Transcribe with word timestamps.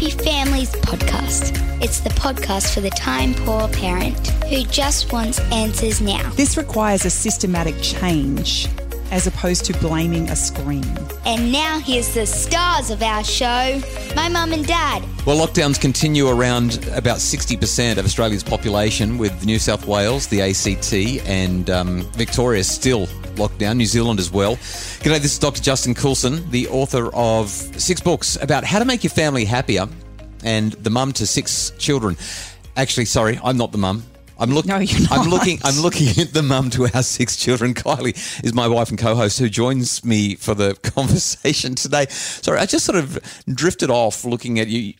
Happy 0.00 0.12
Families 0.12 0.70
podcast. 0.76 1.60
It's 1.82 2.00
the 2.00 2.08
podcast 2.08 2.72
for 2.72 2.80
the 2.80 2.88
time 2.88 3.34
poor 3.34 3.68
parent 3.68 4.28
who 4.44 4.62
just 4.62 5.12
wants 5.12 5.38
answers 5.52 6.00
now. 6.00 6.30
This 6.30 6.56
requires 6.56 7.04
a 7.04 7.10
systematic 7.10 7.78
change 7.82 8.66
as 9.10 9.26
opposed 9.26 9.66
to 9.66 9.74
blaming 9.74 10.30
a 10.30 10.36
screen. 10.36 10.86
And 11.26 11.52
now 11.52 11.80
here's 11.80 12.14
the 12.14 12.24
stars 12.24 12.90
of 12.90 13.02
our 13.02 13.22
show 13.22 13.78
my 14.16 14.30
mum 14.30 14.54
and 14.54 14.66
dad. 14.66 15.04
Well, 15.26 15.36
lockdowns 15.36 15.78
continue 15.78 16.28
around 16.28 16.88
about 16.94 17.18
60% 17.18 17.98
of 17.98 18.06
Australia's 18.06 18.42
population, 18.42 19.18
with 19.18 19.44
New 19.44 19.58
South 19.58 19.86
Wales, 19.86 20.28
the 20.28 20.40
ACT, 20.40 20.94
and 21.28 21.68
um, 21.68 22.02
Victoria 22.12 22.64
still 22.64 23.06
locked 23.40 23.58
down, 23.58 23.78
New 23.78 23.86
Zealand 23.86 24.20
as 24.20 24.30
well. 24.30 24.56
G'day, 24.56 25.18
this 25.18 25.32
is 25.32 25.38
Dr. 25.38 25.62
Justin 25.62 25.94
Coulson, 25.94 26.48
the 26.50 26.68
author 26.68 27.08
of 27.14 27.48
six 27.48 27.98
books 27.98 28.36
about 28.42 28.64
how 28.64 28.78
to 28.78 28.84
make 28.84 29.02
your 29.02 29.10
family 29.10 29.46
happier 29.46 29.88
and 30.44 30.72
the 30.72 30.90
mum 30.90 31.14
to 31.14 31.26
six 31.26 31.72
children. 31.78 32.18
Actually, 32.76 33.06
sorry, 33.06 33.40
I'm 33.42 33.56
not 33.56 33.72
the 33.72 33.78
mum. 33.78 34.04
I'm 34.38 34.50
looking. 34.50 34.68
No, 34.68 34.78
you're 34.78 35.08
I'm 35.10 35.30
looking. 35.30 35.58
I'm 35.64 35.80
looking 35.80 36.08
at 36.22 36.34
the 36.34 36.42
mum 36.42 36.68
to 36.70 36.86
our 36.94 37.02
six 37.18 37.36
children. 37.36 37.72
Kylie 37.72 38.44
is 38.44 38.52
my 38.52 38.68
wife 38.68 38.90
and 38.90 38.98
co-host 38.98 39.38
who 39.38 39.48
joins 39.48 40.04
me 40.04 40.34
for 40.34 40.54
the 40.54 40.74
conversation 40.82 41.74
today. 41.74 42.06
Sorry, 42.10 42.58
I 42.58 42.66
just 42.66 42.84
sort 42.84 42.98
of 42.98 43.18
drifted 43.48 43.88
off 43.88 44.22
looking 44.22 44.60
at 44.60 44.68
you. 44.68 44.92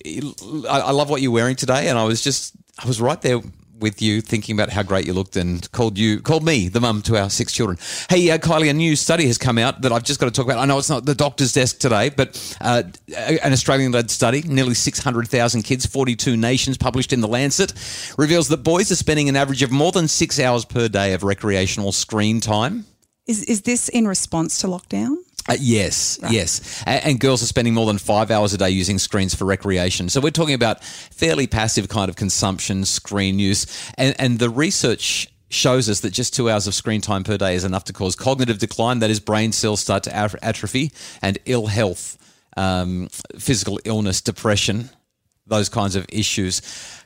I, 0.67 0.81
I 0.81 0.91
love 0.93 1.11
what 1.11 1.21
you're 1.21 1.31
wearing 1.31 1.57
today, 1.57 1.89
and 1.89 1.99
I 1.99 2.05
was 2.05 2.23
just 2.25 2.55
I 2.83 2.87
was 2.87 3.03
right 3.03 3.21
there 3.21 3.41
with 3.81 4.01
you 4.01 4.21
thinking 4.21 4.55
about 4.55 4.71
how 4.71 4.83
great 4.83 5.07
you 5.07 5.13
looked 5.13 5.37
and 5.37 5.71
called 5.73 5.99
you 5.99 6.21
called 6.21 6.45
me 6.45 6.69
the 6.69 6.81
mum 6.81 7.03
to 7.03 7.17
our 7.17 7.31
six 7.31 7.53
children. 7.53 7.79
Hey, 8.09 8.31
uh, 8.31 8.39
Kylie, 8.39 8.71
a 8.71 8.73
new 8.73 8.97
study 8.97 9.27
has 9.27 9.39
come 9.39 9.59
out 9.59 9.83
that 9.83 9.93
I've 9.93 10.05
just 10.05 10.21
got 10.21 10.27
to 10.27 10.33
talk 10.33 10.47
about. 10.47 10.59
I 10.59 10.67
know 10.67 10.79
it's 10.79 10.91
not 10.91 11.05
the 11.05 11.15
doctor's 11.15 11.53
desk 11.53 11.79
today, 11.79 12.11
but 12.11 12.57
uh, 12.61 12.83
an 13.17 13.53
Australian-led 13.53 14.11
study, 14.11 14.43
nearly 14.43 14.75
600,000 14.75 15.63
kids, 15.63 15.87
42 15.87 16.37
nations, 16.37 16.79
published 16.79 17.13
in 17.13 17.21
the 17.21 17.29
Lancet, 17.29 17.73
reveals 18.17 18.49
that 18.49 18.59
boys 18.59 18.91
are 18.91 18.97
spending 18.97 19.29
an 19.29 19.37
average 19.37 19.63
of 19.63 19.71
more 19.71 19.93
than 19.93 20.09
six 20.09 20.39
hours 20.39 20.65
per 20.65 20.89
day 20.89 21.13
of 21.13 21.23
recreational 21.23 21.93
screen 21.93 22.41
time. 22.41 22.85
Is, 23.27 23.45
is 23.45 23.63
this 23.63 23.89
in 23.89 24.09
response 24.09 24.61
to 24.61 24.67
lockdown? 24.67 25.17
Uh, 25.49 25.57
yes, 25.59 26.19
yes. 26.29 26.83
A- 26.87 27.07
And, 27.07 27.19
girls 27.19 27.43
are 27.43 27.47
spending 27.47 27.75
more 27.75 27.87
than 27.87 27.99
five 27.99 28.31
hours 28.31 28.53
a 28.53 28.59
day 28.59 28.71
using 28.71 28.99
screens 28.99 29.35
for 29.35 29.45
recreation. 29.47 30.09
So 30.09 30.21
we're 30.21 30.31
talking 30.31 30.55
about 30.55 30.85
fairly 30.85 31.47
passive 31.47 31.89
kind 31.89 32.09
of 32.09 32.17
consumption, 32.17 32.85
screen 32.85 33.39
use. 33.39 33.67
And, 33.97 34.15
and 34.19 34.39
the 34.39 34.51
research 34.51 35.29
shows 35.49 35.89
us 35.89 36.01
that 36.01 36.11
just 36.13 36.35
two 36.35 36.49
hours 36.49 36.67
of 36.67 36.75
screen 36.75 37.01
time 37.01 37.25
per 37.25 37.37
day 37.37 37.55
is 37.55 37.65
enough 37.65 37.85
to 37.85 37.93
cause 37.93 38.15
cognitive 38.15 38.59
decline, 38.59 39.01
that 39.01 39.11
is, 39.11 39.19
brain 39.19 39.51
cells 39.51 39.81
start 39.81 40.05
to 40.05 40.15
atrophy, 40.17 40.93
and 41.23 41.39
ill 41.47 41.67
health, 41.67 42.17
um, 42.57 43.09
physical 43.37 43.81
illness, 43.85 44.21
depression, 44.21 44.91
those 45.51 45.69
kinds 45.69 45.97
of 45.97 46.07
issues. 46.09 46.63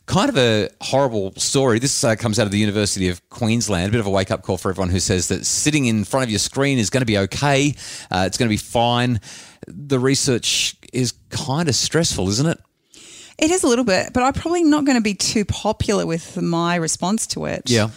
Kind 0.07 0.29
of 0.29 0.37
a 0.37 0.69
horrible 0.83 1.33
story. 1.37 1.79
This 1.79 2.05
uh, 2.05 2.15
comes 2.15 2.39
out 2.39 2.47
of 2.47 2.53
the 2.53 2.59
University 2.59 3.09
of 3.09 3.27
Queensland. 3.31 3.89
A 3.89 3.91
bit 3.91 4.01
of 4.01 4.07
a 4.07 4.11
wake 4.11 4.31
up 4.31 4.43
call 4.43 4.59
for 4.59 4.71
everyone 4.71 4.91
who 4.91 5.01
says 5.01 5.29
that 5.29 5.45
sitting 5.47 5.87
in 5.87 6.05
front 6.05 6.25
of 6.25 6.31
your 6.31 6.39
screen 6.39 6.79
is 6.79 6.91
going 6.91 7.01
to 7.01 7.07
be 7.07 7.19
okay. 7.19 7.75
Uh, 8.11 8.25
it's 8.27 8.37
going 8.37 8.49
to 8.49 8.53
be 8.53 8.59
fine. 8.59 9.21
The 9.67 9.99
research 9.99 10.77
is 10.93 11.15
kind 11.31 11.69
of 11.69 11.75
stressful, 11.75 12.29
isn't 12.29 12.47
it? 12.47 12.59
It 13.37 13.51
is 13.51 13.65
a 13.65 13.69
little 13.69 13.85
bit, 13.85 14.13
but 14.13 14.23
I'm 14.23 14.33
probably 14.33 14.63
not 14.63 14.85
going 14.85 14.97
to 14.97 15.03
be 15.03 15.15
too 15.15 15.45
popular 15.45 16.07
with 16.07 16.41
my 16.41 16.77
response 16.77 17.27
to 17.29 17.47
it. 17.47 17.69
Yeah. 17.69 17.91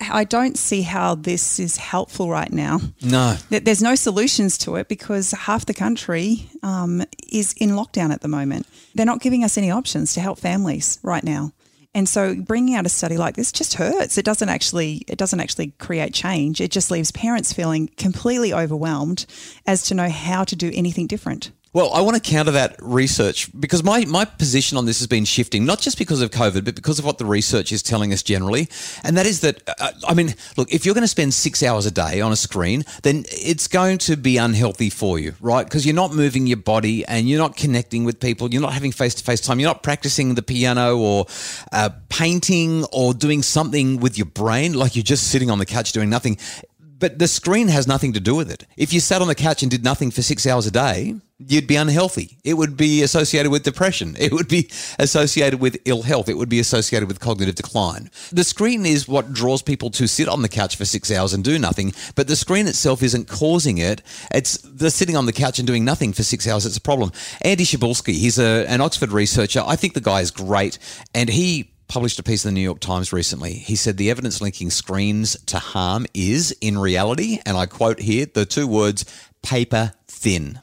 I 0.00 0.24
don't 0.24 0.56
see 0.56 0.82
how 0.82 1.14
this 1.14 1.58
is 1.58 1.76
helpful 1.76 2.30
right 2.30 2.50
now. 2.50 2.80
No. 3.02 3.36
There's 3.50 3.82
no 3.82 3.94
solutions 3.94 4.56
to 4.58 4.76
it 4.76 4.88
because 4.88 5.32
half 5.32 5.66
the 5.66 5.74
country 5.74 6.48
um, 6.62 7.02
is 7.30 7.52
in 7.54 7.70
lockdown 7.70 8.10
at 8.12 8.22
the 8.22 8.28
moment. 8.28 8.66
They're 8.94 9.06
not 9.06 9.20
giving 9.20 9.44
us 9.44 9.58
any 9.58 9.70
options 9.70 10.14
to 10.14 10.20
help 10.20 10.38
families 10.38 10.98
right 11.02 11.22
now. 11.22 11.52
And 11.94 12.08
so 12.08 12.34
bringing 12.34 12.74
out 12.74 12.86
a 12.86 12.90
study 12.90 13.16
like 13.16 13.34
this 13.34 13.50
just 13.50 13.74
hurts. 13.74 14.18
It 14.18 14.24
doesn't 14.24 14.48
actually 14.48 15.04
it 15.08 15.18
doesn't 15.18 15.40
actually 15.40 15.72
create 15.78 16.14
change. 16.14 16.60
It 16.60 16.70
just 16.70 16.90
leaves 16.90 17.10
parents 17.12 17.52
feeling 17.52 17.88
completely 17.96 18.52
overwhelmed 18.52 19.26
as 19.66 19.82
to 19.84 19.94
know 19.94 20.08
how 20.08 20.44
to 20.44 20.54
do 20.54 20.70
anything 20.74 21.06
different. 21.06 21.50
Well, 21.78 21.92
I 21.94 22.00
want 22.00 22.16
to 22.16 22.20
counter 22.20 22.50
that 22.50 22.74
research 22.80 23.48
because 23.60 23.84
my, 23.84 24.04
my 24.04 24.24
position 24.24 24.76
on 24.76 24.84
this 24.84 24.98
has 24.98 25.06
been 25.06 25.24
shifting, 25.24 25.64
not 25.64 25.78
just 25.78 25.96
because 25.96 26.20
of 26.20 26.32
COVID, 26.32 26.64
but 26.64 26.74
because 26.74 26.98
of 26.98 27.04
what 27.04 27.18
the 27.18 27.24
research 27.24 27.70
is 27.70 27.84
telling 27.84 28.12
us 28.12 28.24
generally. 28.24 28.68
And 29.04 29.16
that 29.16 29.26
is 29.26 29.42
that, 29.42 29.62
uh, 29.78 29.92
I 30.08 30.12
mean, 30.12 30.34
look, 30.56 30.72
if 30.72 30.84
you're 30.84 30.96
going 30.96 31.02
to 31.02 31.06
spend 31.06 31.34
six 31.34 31.62
hours 31.62 31.86
a 31.86 31.92
day 31.92 32.20
on 32.20 32.32
a 32.32 32.36
screen, 32.36 32.84
then 33.04 33.26
it's 33.28 33.68
going 33.68 33.98
to 33.98 34.16
be 34.16 34.38
unhealthy 34.38 34.90
for 34.90 35.20
you, 35.20 35.36
right? 35.40 35.62
Because 35.62 35.86
you're 35.86 35.94
not 35.94 36.12
moving 36.12 36.48
your 36.48 36.56
body 36.56 37.06
and 37.06 37.28
you're 37.28 37.38
not 37.38 37.56
connecting 37.56 38.02
with 38.02 38.18
people. 38.18 38.50
You're 38.50 38.60
not 38.60 38.72
having 38.72 38.90
face 38.90 39.14
to 39.14 39.22
face 39.22 39.40
time. 39.40 39.60
You're 39.60 39.70
not 39.70 39.84
practicing 39.84 40.34
the 40.34 40.42
piano 40.42 40.98
or 40.98 41.26
uh, 41.70 41.90
painting 42.08 42.86
or 42.86 43.14
doing 43.14 43.40
something 43.40 44.00
with 44.00 44.18
your 44.18 44.26
brain, 44.26 44.72
like 44.72 44.96
you're 44.96 45.04
just 45.04 45.30
sitting 45.30 45.48
on 45.48 45.60
the 45.60 45.66
couch 45.66 45.92
doing 45.92 46.10
nothing. 46.10 46.38
But 46.98 47.18
the 47.18 47.28
screen 47.28 47.68
has 47.68 47.86
nothing 47.86 48.12
to 48.14 48.20
do 48.20 48.34
with 48.34 48.50
it. 48.50 48.66
If 48.76 48.92
you 48.92 49.00
sat 49.00 49.22
on 49.22 49.28
the 49.28 49.34
couch 49.34 49.62
and 49.62 49.70
did 49.70 49.84
nothing 49.84 50.10
for 50.10 50.22
six 50.22 50.46
hours 50.46 50.66
a 50.66 50.70
day, 50.70 51.14
you'd 51.38 51.68
be 51.68 51.76
unhealthy. 51.76 52.38
It 52.42 52.54
would 52.54 52.76
be 52.76 53.02
associated 53.02 53.52
with 53.52 53.62
depression. 53.62 54.16
It 54.18 54.32
would 54.32 54.48
be 54.48 54.68
associated 54.98 55.60
with 55.60 55.78
ill 55.84 56.02
health. 56.02 56.28
It 56.28 56.36
would 56.36 56.48
be 56.48 56.58
associated 56.58 57.06
with 57.06 57.20
cognitive 57.20 57.54
decline. 57.54 58.10
The 58.32 58.42
screen 58.42 58.84
is 58.84 59.06
what 59.06 59.32
draws 59.32 59.62
people 59.62 59.90
to 59.90 60.08
sit 60.08 60.28
on 60.28 60.42
the 60.42 60.48
couch 60.48 60.74
for 60.74 60.84
six 60.84 61.12
hours 61.12 61.32
and 61.32 61.44
do 61.44 61.58
nothing, 61.58 61.94
but 62.16 62.26
the 62.26 62.34
screen 62.34 62.66
itself 62.66 63.02
isn't 63.02 63.28
causing 63.28 63.78
it. 63.78 64.02
It's 64.34 64.58
the 64.58 64.90
sitting 64.90 65.16
on 65.16 65.26
the 65.26 65.32
couch 65.32 65.60
and 65.60 65.66
doing 65.66 65.84
nothing 65.84 66.12
for 66.12 66.24
six 66.24 66.48
hours. 66.48 66.66
It's 66.66 66.76
a 66.76 66.80
problem. 66.80 67.12
Andy 67.42 67.64
Przybylski, 67.64 68.14
he's 68.14 68.38
a, 68.38 68.66
an 68.66 68.80
Oxford 68.80 69.12
researcher. 69.12 69.62
I 69.64 69.76
think 69.76 69.94
the 69.94 70.00
guy 70.00 70.20
is 70.20 70.32
great. 70.32 70.78
And 71.14 71.28
he 71.28 71.70
published 71.88 72.18
a 72.18 72.22
piece 72.22 72.44
in 72.44 72.54
the 72.54 72.60
New 72.60 72.64
York 72.64 72.80
Times 72.80 73.12
recently. 73.12 73.54
He 73.54 73.74
said 73.74 73.96
the 73.96 74.10
evidence 74.10 74.40
linking 74.40 74.70
screens 74.70 75.36
to 75.46 75.58
harm 75.58 76.06
is, 76.14 76.54
in 76.60 76.78
reality, 76.78 77.38
and 77.44 77.56
I 77.56 77.66
quote 77.66 78.00
here, 78.00 78.26
the 78.26 78.44
two 78.44 78.66
words 78.66 79.04
paper 79.42 79.92
thin. 80.06 80.60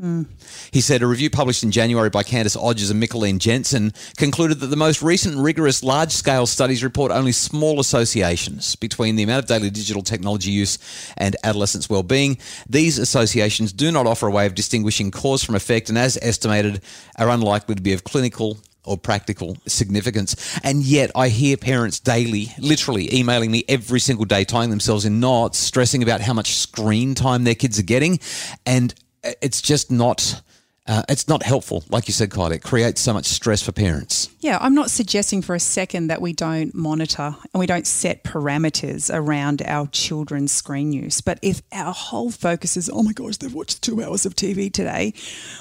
Hmm. 0.00 0.22
He 0.70 0.80
said 0.80 1.02
a 1.02 1.06
review 1.06 1.28
published 1.28 1.62
in 1.62 1.70
January 1.70 2.08
by 2.08 2.22
Candice 2.22 2.56
Odgers 2.56 2.90
and 2.90 3.02
Michaeline 3.02 3.38
Jensen 3.38 3.92
concluded 4.16 4.60
that 4.60 4.68
the 4.68 4.76
most 4.76 5.02
recent 5.02 5.36
rigorous 5.36 5.82
large 5.82 6.10
scale 6.10 6.46
studies 6.46 6.82
report 6.82 7.12
only 7.12 7.32
small 7.32 7.80
associations 7.80 8.76
between 8.76 9.16
the 9.16 9.24
amount 9.24 9.44
of 9.44 9.48
daily 9.48 9.68
digital 9.68 10.00
technology 10.00 10.52
use 10.52 10.78
and 11.18 11.36
adolescents' 11.44 11.90
well 11.90 12.02
being. 12.02 12.38
These 12.66 12.98
associations 12.98 13.74
do 13.74 13.92
not 13.92 14.06
offer 14.06 14.26
a 14.26 14.30
way 14.30 14.46
of 14.46 14.54
distinguishing 14.54 15.10
cause 15.10 15.44
from 15.44 15.54
effect 15.54 15.90
and, 15.90 15.98
as 15.98 16.18
estimated, 16.22 16.80
are 17.16 17.28
unlikely 17.28 17.74
to 17.74 17.82
be 17.82 17.92
of 17.92 18.02
clinical 18.02 18.56
or 18.84 18.96
practical 18.96 19.56
significance. 19.66 20.58
And 20.62 20.82
yet 20.82 21.10
I 21.14 21.28
hear 21.28 21.56
parents 21.56 22.00
daily, 22.00 22.48
literally 22.58 23.14
emailing 23.14 23.50
me 23.50 23.64
every 23.68 24.00
single 24.00 24.24
day, 24.24 24.44
tying 24.44 24.70
themselves 24.70 25.04
in 25.04 25.20
knots, 25.20 25.58
stressing 25.58 26.02
about 26.02 26.20
how 26.20 26.32
much 26.32 26.54
screen 26.54 27.14
time 27.14 27.44
their 27.44 27.54
kids 27.54 27.78
are 27.78 27.84
getting. 27.84 28.20
And 28.66 28.94
it's 29.42 29.60
just 29.60 29.90
not. 29.90 30.42
Uh, 30.86 31.02
it's 31.08 31.28
not 31.28 31.44
helpful, 31.44 31.84
like 31.88 32.08
you 32.08 32.12
said, 32.12 32.30
Kylie. 32.30 32.54
It 32.54 32.62
creates 32.64 33.00
so 33.00 33.12
much 33.12 33.26
stress 33.26 33.62
for 33.62 33.70
parents. 33.70 34.28
Yeah, 34.40 34.58
I'm 34.60 34.74
not 34.74 34.90
suggesting 34.90 35.40
for 35.40 35.54
a 35.54 35.60
second 35.60 36.08
that 36.08 36.20
we 36.20 36.32
don't 36.32 36.74
monitor 36.74 37.36
and 37.52 37.60
we 37.60 37.66
don't 37.66 37.86
set 37.86 38.24
parameters 38.24 39.08
around 39.14 39.62
our 39.62 39.86
children's 39.88 40.50
screen 40.50 40.92
use. 40.92 41.20
But 41.20 41.38
if 41.42 41.62
our 41.70 41.92
whole 41.92 42.32
focus 42.32 42.76
is, 42.76 42.90
oh 42.92 43.04
my 43.04 43.12
gosh, 43.12 43.36
they've 43.36 43.54
watched 43.54 43.82
two 43.82 44.02
hours 44.02 44.26
of 44.26 44.34
TV 44.34 44.72
today, 44.72 45.12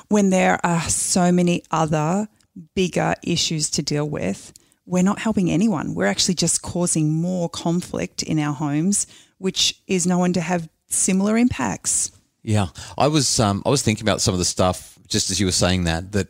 when 0.07 0.31
there 0.31 0.59
are 0.66 0.81
so 0.84 1.31
many 1.31 1.63
other 1.69 2.28
bigger 2.76 3.16
issues 3.24 3.70
to 3.72 3.82
deal 3.82 4.08
with, 4.08 4.54
we're 4.86 5.04
not 5.04 5.20
helping 5.20 5.52
anyone. 5.52 5.94
We're 5.94 6.08
actually 6.08 6.36
just 6.36 6.62
causing 6.62 7.14
more 7.14 7.50
conflict 7.50 8.24
in 8.24 8.40
our 8.40 8.54
homes, 8.54 9.08
which 9.38 9.82
is 9.88 10.08
known 10.08 10.34
to 10.34 10.42
have 10.42 10.68
similar 10.88 11.38
impacts. 11.38 12.12
Yeah, 12.42 12.68
I 12.98 13.08
was 13.08 13.40
um, 13.40 13.62
I 13.66 13.70
was 13.70 13.82
thinking 13.82 14.04
about 14.04 14.22
some 14.22 14.34
of 14.34 14.40
the 14.40 14.46
stuff 14.46 14.98
just 15.07 15.30
as 15.30 15.40
you 15.40 15.46
were 15.46 15.51
saying 15.51 15.84
that 15.84 16.12
that 16.13 16.30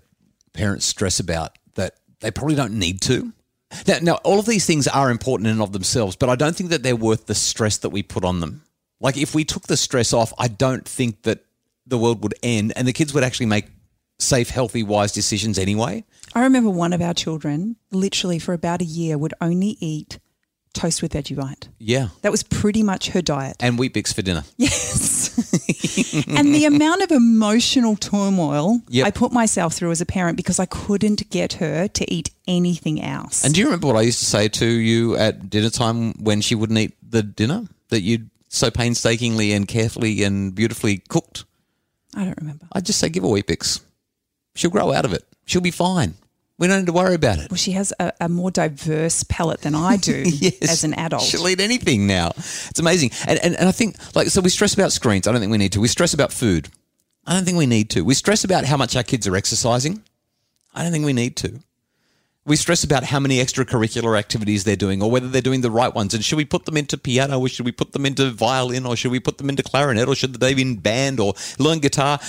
parents 0.53 0.85
stress 0.85 1.19
about 1.19 1.57
that 1.75 1.95
they 2.19 2.31
probably 2.31 2.55
don't 2.55 2.73
need 2.73 3.01
to. 3.01 3.31
Now, 3.87 3.97
now, 4.01 4.13
all 4.23 4.39
of 4.39 4.45
these 4.45 4.65
things 4.65 4.87
are 4.87 5.11
important 5.11 5.47
in 5.47 5.53
and 5.53 5.61
of 5.61 5.71
themselves, 5.73 6.15
but 6.15 6.27
I 6.27 6.35
don't 6.35 6.55
think 6.55 6.71
that 6.71 6.81
they're 6.81 6.95
worth 6.95 7.27
the 7.27 7.35
stress 7.35 7.77
that 7.77 7.89
we 7.89 8.01
put 8.01 8.25
on 8.25 8.39
them. 8.39 8.63
Like 8.99 9.15
if 9.15 9.35
we 9.35 9.45
took 9.45 9.67
the 9.67 9.77
stress 9.77 10.11
off, 10.11 10.33
I 10.37 10.47
don't 10.47 10.87
think 10.87 11.21
that 11.23 11.45
the 11.85 11.97
world 11.97 12.23
would 12.23 12.33
end 12.43 12.73
and 12.75 12.87
the 12.87 12.93
kids 12.93 13.13
would 13.13 13.23
actually 13.23 13.45
make 13.45 13.65
safe, 14.19 14.49
healthy, 14.49 14.83
wise 14.83 15.11
decisions 15.11 15.57
anyway. 15.57 16.03
I 16.35 16.43
remember 16.43 16.69
one 16.69 16.93
of 16.93 17.01
our 17.01 17.13
children, 17.13 17.77
literally 17.91 18.37
for 18.39 18.53
about 18.53 18.81
a 18.81 18.85
year, 18.85 19.17
would 19.17 19.33
only 19.41 19.77
eat 19.79 20.19
toast 20.73 21.01
with 21.01 21.13
Vegemite. 21.13 21.67
Yeah. 21.79 22.09
That 22.21 22.31
was 22.31 22.43
pretty 22.43 22.83
much 22.83 23.09
her 23.09 23.21
diet. 23.21 23.57
And 23.59 23.79
Weet-Bix 23.79 24.13
for 24.13 24.21
dinner. 24.21 24.43
Yes. 24.57 25.29
and 26.27 26.53
the 26.53 26.65
amount 26.65 27.01
of 27.01 27.11
emotional 27.11 27.95
turmoil 27.95 28.81
Yep. 28.89 29.07
I 29.07 29.11
put 29.11 29.31
myself 29.31 29.73
through 29.73 29.91
as 29.91 30.01
a 30.01 30.05
parent 30.05 30.37
because 30.37 30.59
I 30.59 30.65
couldn't 30.65 31.29
get 31.29 31.53
her 31.53 31.87
to 31.87 32.13
eat 32.13 32.31
anything 32.47 33.01
else. 33.01 33.43
And 33.43 33.53
do 33.53 33.61
you 33.61 33.65
remember 33.65 33.87
what 33.87 33.95
I 33.95 34.01
used 34.01 34.19
to 34.19 34.25
say 34.25 34.47
to 34.47 34.65
you 34.65 35.15
at 35.17 35.49
dinner 35.49 35.69
time 35.69 36.13
when 36.23 36.41
she 36.41 36.55
wouldn't 36.55 36.77
eat 36.77 36.95
the 37.07 37.23
dinner 37.23 37.65
that 37.89 38.01
you'd 38.01 38.29
so 38.49 38.69
painstakingly 38.69 39.53
and 39.53 39.67
carefully 39.67 40.23
and 40.23 40.53
beautifully 40.53 40.97
cooked? 41.09 41.45
I 42.15 42.25
don't 42.25 42.37
remember. 42.39 42.67
I'd 42.73 42.85
just 42.85 42.99
say, 42.99 43.09
give 43.09 43.23
her 43.23 43.29
Weet-Bix. 43.29 43.81
She'll 44.55 44.71
grow 44.71 44.91
out 44.91 45.05
of 45.05 45.13
it. 45.13 45.23
She'll 45.45 45.61
be 45.61 45.71
fine. 45.71 46.15
We 46.59 46.67
don't 46.67 46.79
need 46.79 46.87
to 46.87 46.93
worry 46.93 47.15
about 47.15 47.39
it. 47.39 47.49
Well, 47.49 47.57
she 47.57 47.71
has 47.71 47.93
a, 48.01 48.11
a 48.19 48.27
more 48.27 48.51
diverse 48.51 49.23
palate 49.23 49.61
than 49.61 49.75
I 49.75 49.95
do 49.95 50.25
as 50.61 50.83
an 50.83 50.93
adult. 50.95 51.23
She'll 51.23 51.47
eat 51.47 51.61
anything 51.61 52.05
now. 52.05 52.31
It's 52.35 52.79
amazing. 52.79 53.11
And, 53.25 53.39
and, 53.41 53.55
and 53.55 53.69
I 53.69 53.71
think, 53.71 53.95
like, 54.13 54.27
so 54.27 54.41
we 54.41 54.49
stress 54.49 54.73
about 54.73 54.91
screens. 54.91 55.25
I 55.25 55.31
don't 55.31 55.39
think 55.39 55.51
we 55.51 55.57
need 55.57 55.71
to. 55.71 55.79
We 55.79 55.87
stress 55.87 56.13
about 56.13 56.33
food. 56.33 56.67
I 57.25 57.33
don't 57.33 57.45
think 57.45 57.57
we 57.57 57.65
need 57.65 57.89
to. 57.91 58.01
We 58.01 58.13
stress 58.13 58.43
about 58.43 58.65
how 58.65 58.75
much 58.75 58.97
our 58.97 59.03
kids 59.03 59.25
are 59.25 59.37
exercising. 59.37 60.03
I 60.73 60.83
don't 60.83 60.91
think 60.91 61.05
we 61.05 61.13
need 61.13 61.37
to. 61.37 61.59
We 62.45 62.57
stress 62.57 62.83
about 62.83 63.03
how 63.03 63.19
many 63.19 63.37
extracurricular 63.37 64.17
activities 64.17 64.63
they're 64.63 64.75
doing 64.75 65.01
or 65.01 65.09
whether 65.09 65.27
they're 65.27 65.41
doing 65.41 65.61
the 65.61 65.71
right 65.71 65.93
ones. 65.93 66.13
And 66.13 66.25
should 66.25 66.37
we 66.37 66.45
put 66.45 66.65
them 66.65 66.75
into 66.75 66.97
piano 66.97 67.39
or 67.39 67.47
should 67.47 67.65
we 67.65 67.71
put 67.71 67.93
them 67.93 68.05
into 68.05 68.31
violin 68.31 68.85
or 68.85 68.95
should 68.95 69.11
we 69.11 69.19
put 69.19 69.37
them 69.37 69.49
into 69.49 69.63
clarinet 69.63 70.07
or 70.07 70.15
should 70.15 70.33
they 70.33 70.53
be 70.53 70.63
in 70.63 70.77
band 70.77 71.19
or 71.19 71.35
learn 71.57 71.79
guitar? 71.79 72.19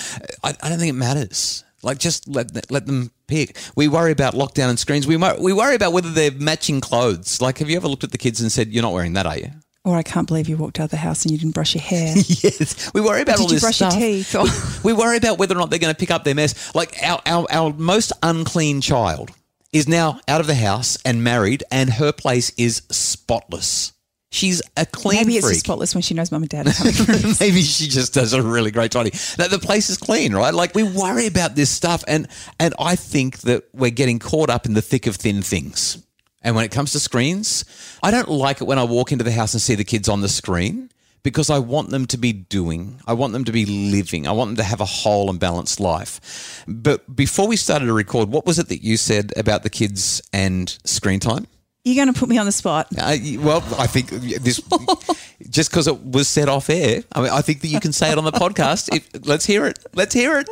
I, 0.45 0.55
I 0.63 0.69
don't 0.69 0.79
think 0.79 0.91
it 0.91 0.95
matters. 0.95 1.65
Like, 1.83 1.99
just 1.99 2.29
let, 2.29 2.71
let 2.71 2.87
them 2.87 3.11
pick. 3.27 3.57
We 3.75 3.89
worry 3.89 4.13
about 4.13 4.35
lockdown 4.35 4.69
and 4.69 4.79
screens. 4.79 5.07
We, 5.07 5.17
we 5.17 5.53
worry 5.53 5.75
about 5.75 5.93
whether 5.93 6.11
they're 6.11 6.31
matching 6.31 6.81
clothes. 6.81 7.41
Like, 7.41 7.59
have 7.59 7.71
you 7.71 7.77
ever 7.77 7.89
looked 7.89 8.05
at 8.05 8.13
the 8.13 8.19
kids 8.19 8.41
and 8.41 8.53
said, 8.53 8.69
You're 8.69 8.83
not 8.83 8.93
wearing 8.93 9.15
that, 9.15 9.27
are 9.27 9.39
you? 9.39 9.51
Or 9.83 9.97
I 9.97 10.03
can't 10.03 10.29
believe 10.29 10.47
you 10.47 10.59
walked 10.59 10.79
out 10.79 10.85
of 10.85 10.91
the 10.91 10.99
house 10.99 11.23
and 11.25 11.33
you 11.33 11.39
didn't 11.39 11.55
brush 11.55 11.75
your 11.75 11.81
hair. 11.83 12.15
yes, 12.17 12.93
we 12.93 13.01
worry 13.01 13.23
about 13.23 13.37
Did 13.37 13.43
all 13.43 13.49
you 13.49 13.55
this 13.55 13.63
brush 13.63 13.77
stuff. 13.77 13.95
your 13.95 14.01
teeth? 14.01 14.35
Or- 14.35 14.47
we 14.85 14.93
worry 14.93 15.17
about 15.17 15.39
whether 15.39 15.55
or 15.55 15.59
not 15.59 15.71
they're 15.71 15.79
going 15.79 15.95
to 15.95 15.99
pick 15.99 16.11
up 16.11 16.25
their 16.25 16.35
mess. 16.35 16.75
Like 16.75 16.97
our, 17.03 17.21
our 17.25 17.47
our 17.51 17.73
most 17.73 18.13
unclean 18.23 18.83
child 18.83 19.31
is 19.73 19.89
now 19.89 20.21
out 20.29 20.41
of 20.41 20.47
the 20.47 20.55
house 20.55 20.99
and 21.05 21.25
married, 21.25 21.65
and 21.71 21.95
her 21.95 22.13
place 22.13 22.53
is 22.59 22.83
spotless. 22.91 23.93
She's 24.33 24.63
a 24.77 24.87
clean 24.87 25.19
Maybe 25.21 25.37
it's 25.37 25.45
freak. 25.47 25.55
just 25.55 25.67
spotless 25.67 25.95
when 25.95 26.03
she 26.03 26.15
knows 26.15 26.31
mum 26.31 26.43
and 26.43 26.49
dad 26.49 26.69
are 26.69 26.73
coming. 27.05 27.35
Maybe 27.41 27.63
she 27.63 27.89
just 27.89 28.15
does 28.15 28.33
a 28.33 28.41
really 28.41 28.71
great 28.71 28.93
tidy. 28.93 29.11
Now, 29.39 29.49
the 29.49 29.59
place 29.59 29.91
is 29.91 29.99
clean, 29.99 30.35
right? 30.35 30.55
Like 30.55 30.75
we 30.75 30.85
worry 30.85 31.27
about 31.27 31.57
this 31.57 31.69
stuff, 31.69 32.05
and 32.07 32.29
and 32.61 32.73
I 32.79 32.95
think 32.95 33.39
that 33.41 33.65
we're 33.73 33.91
getting 33.91 34.21
caught 34.21 34.49
up 34.49 34.67
in 34.67 34.75
the 34.75 34.83
thick 34.83 35.09
of 35.09 35.17
thin 35.17 35.43
things. 35.43 35.99
And 36.43 36.55
when 36.55 36.65
it 36.65 36.71
comes 36.71 36.93
to 36.93 37.01
screens, 37.01 37.65
I 38.03 38.11
don't 38.11 38.29
like 38.29 38.61
it 38.61 38.65
when 38.65 38.79
I 38.79 38.85
walk 38.85 39.13
into 39.13 39.25
the 39.25 39.33
house 39.33 39.53
and 39.53 39.61
see 39.61 39.75
the 39.75 39.85
kids 39.85 40.09
on 40.09 40.21
the 40.21 40.29
screen 40.29 40.91
because 41.23 41.51
I 41.51 41.59
want 41.59 41.91
them 41.91 42.07
to 42.07 42.17
be 42.17 42.33
doing. 42.33 43.01
I 43.07 43.13
want 43.13 43.33
them 43.35 43.45
to 43.45 43.53
be 43.53 43.67
living. 43.67 44.27
I 44.27 44.33
want 44.33 44.51
them 44.51 44.57
to 44.57 44.63
have 44.63 44.81
a 44.81 44.87
whole 44.87 45.29
and 45.29 45.39
balanced 45.39 45.81
life. 45.81 46.65
But 46.67 47.15
before 47.15 47.47
we 47.47 47.57
started 47.57 47.87
to 47.87 47.93
record, 47.93 48.31
what 48.31 48.47
was 48.47 48.59
it 48.59 48.69
that 48.69 48.83
you 48.83 48.97
said 48.97 49.33
about 49.37 49.65
the 49.65 49.71
kids 49.71 50.23
and 50.33 50.79
screen 50.85 51.21
time? 51.21 51.47
You're 51.85 51.97
going 52.05 52.13
to 52.13 52.19
put 52.19 52.29
me 52.29 52.37
on 52.37 52.47
the 52.47 52.53
spot. 52.53 52.89
Uh, 52.97 53.17
well, 53.39 53.65
I 53.79 53.87
think 53.87 54.09
this 54.11 54.61
just 55.51 55.71
because 55.71 55.87
it 55.87 56.05
was 56.05 56.29
said 56.29 56.49
off 56.49 56.69
air. 56.69 57.03
I 57.13 57.23
mean, 57.23 57.31
I 57.31 57.41
think 57.41 57.63
that 57.63 57.69
you 57.69 57.81
can 57.81 57.93
say 57.93 58.13
it 58.13 58.19
on 58.19 58.25
the 58.25 58.33
podcast. 58.33 58.95
If, 58.95 59.27
let's 59.27 59.47
hear 59.47 59.65
it. 59.67 59.79
Let's 59.95 60.15
hear 60.15 60.39
it. 60.39 60.49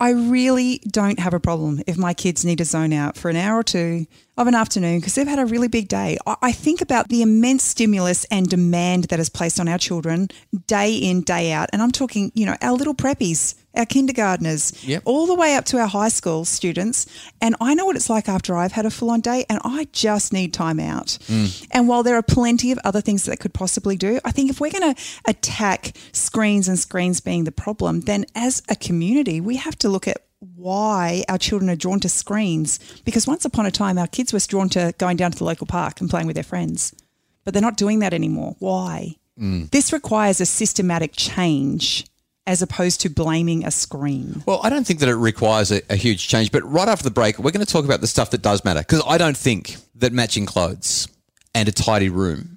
I 0.00 0.10
really 0.10 0.80
don't 0.88 1.18
have 1.18 1.34
a 1.34 1.40
problem 1.40 1.82
if 1.88 1.98
my 1.98 2.14
kids 2.14 2.44
need 2.44 2.58
to 2.58 2.64
zone 2.64 2.92
out 2.92 3.16
for 3.16 3.30
an 3.30 3.36
hour 3.36 3.58
or 3.58 3.62
two 3.64 4.06
of 4.36 4.46
an 4.46 4.54
afternoon 4.54 5.00
because 5.00 5.16
they've 5.16 5.26
had 5.26 5.40
a 5.40 5.44
really 5.46 5.66
big 5.66 5.88
day. 5.88 6.16
I- 6.24 6.36
I 6.40 6.52
think 6.52 6.80
about 6.80 7.08
the 7.08 7.20
immense 7.20 7.64
stimulus 7.64 8.24
and 8.30 8.46
demand 8.48 9.04
that 9.04 9.18
is 9.18 9.28
placed 9.28 9.58
on 9.58 9.66
our 9.66 9.78
children 9.78 10.28
day 10.68 10.94
in, 10.94 11.22
day 11.22 11.50
out. 11.52 11.68
And 11.72 11.82
I'm 11.82 11.90
talking, 11.90 12.30
you 12.34 12.46
know, 12.46 12.54
our 12.62 12.72
little 12.74 12.94
preppies, 12.94 13.56
our 13.78 13.86
kindergartners, 13.86 14.72
Yep. 14.84 15.02
all 15.04 15.26
the 15.26 15.34
way 15.34 15.54
up 15.54 15.64
to 15.66 15.78
our 15.78 15.86
high 15.86 16.08
school 16.08 16.44
students. 16.44 17.06
And 17.40 17.54
I 17.60 17.74
know 17.74 17.86
what 17.86 17.96
it's 17.96 18.10
like 18.10 18.28
after 18.28 18.56
I've 18.56 18.72
had 18.72 18.84
a 18.86 18.90
full 18.90 19.10
on 19.10 19.20
day 19.20 19.44
and 19.48 19.60
I 19.64 19.86
just 19.92 20.32
need 20.32 20.52
time 20.52 20.80
out. 20.80 21.18
Mm. 21.28 21.66
And 21.70 21.88
while 21.88 22.02
there 22.02 22.16
are 22.16 22.22
plenty 22.22 22.72
of 22.72 22.78
other 22.84 23.00
things 23.00 23.24
that 23.24 23.30
they 23.32 23.36
could 23.36 23.54
possibly 23.54 23.96
do, 23.96 24.20
I 24.24 24.32
think 24.32 24.50
if 24.50 24.60
we're 24.60 24.70
going 24.70 24.94
to 24.94 25.00
attack 25.26 25.96
screens 26.12 26.68
and 26.68 26.78
screens 26.78 27.20
being 27.20 27.44
the 27.44 27.52
problem, 27.52 28.00
then 28.02 28.26
as 28.34 28.62
a 28.68 28.76
community, 28.76 29.40
we 29.40 29.56
have 29.56 29.76
to 29.78 29.88
look 29.88 30.08
at 30.08 30.18
why 30.54 31.24
our 31.28 31.38
children 31.38 31.68
are 31.70 31.76
drawn 31.76 32.00
to 32.00 32.08
screens. 32.08 32.78
Because 33.04 33.26
once 33.26 33.44
upon 33.44 33.66
a 33.66 33.70
time, 33.70 33.98
our 33.98 34.06
kids 34.06 34.32
were 34.32 34.38
drawn 34.40 34.68
to 34.70 34.94
going 34.98 35.16
down 35.16 35.32
to 35.32 35.38
the 35.38 35.44
local 35.44 35.66
park 35.66 36.00
and 36.00 36.10
playing 36.10 36.26
with 36.26 36.34
their 36.34 36.44
friends, 36.44 36.94
but 37.44 37.54
they're 37.54 37.60
not 37.62 37.76
doing 37.76 37.98
that 38.00 38.14
anymore. 38.14 38.56
Why? 38.58 39.16
Mm. 39.40 39.70
This 39.70 39.92
requires 39.92 40.40
a 40.40 40.46
systematic 40.46 41.12
change 41.14 42.04
as 42.48 42.62
opposed 42.62 43.02
to 43.02 43.10
blaming 43.10 43.64
a 43.66 43.70
screen. 43.70 44.42
Well, 44.46 44.60
I 44.64 44.70
don't 44.70 44.86
think 44.86 45.00
that 45.00 45.08
it 45.08 45.16
requires 45.16 45.70
a, 45.70 45.82
a 45.90 45.96
huge 45.96 46.26
change. 46.26 46.50
But 46.50 46.64
right 46.64 46.88
after 46.88 47.04
the 47.04 47.10
break, 47.10 47.38
we're 47.38 47.50
going 47.50 47.64
to 47.64 47.70
talk 47.70 47.84
about 47.84 48.00
the 48.00 48.06
stuff 48.06 48.30
that 48.30 48.40
does 48.40 48.64
matter 48.64 48.80
because 48.80 49.02
I 49.06 49.18
don't 49.18 49.36
think 49.36 49.76
that 49.96 50.14
matching 50.14 50.46
clothes 50.46 51.08
and 51.54 51.68
a 51.68 51.72
tidy 51.72 52.08
room 52.08 52.56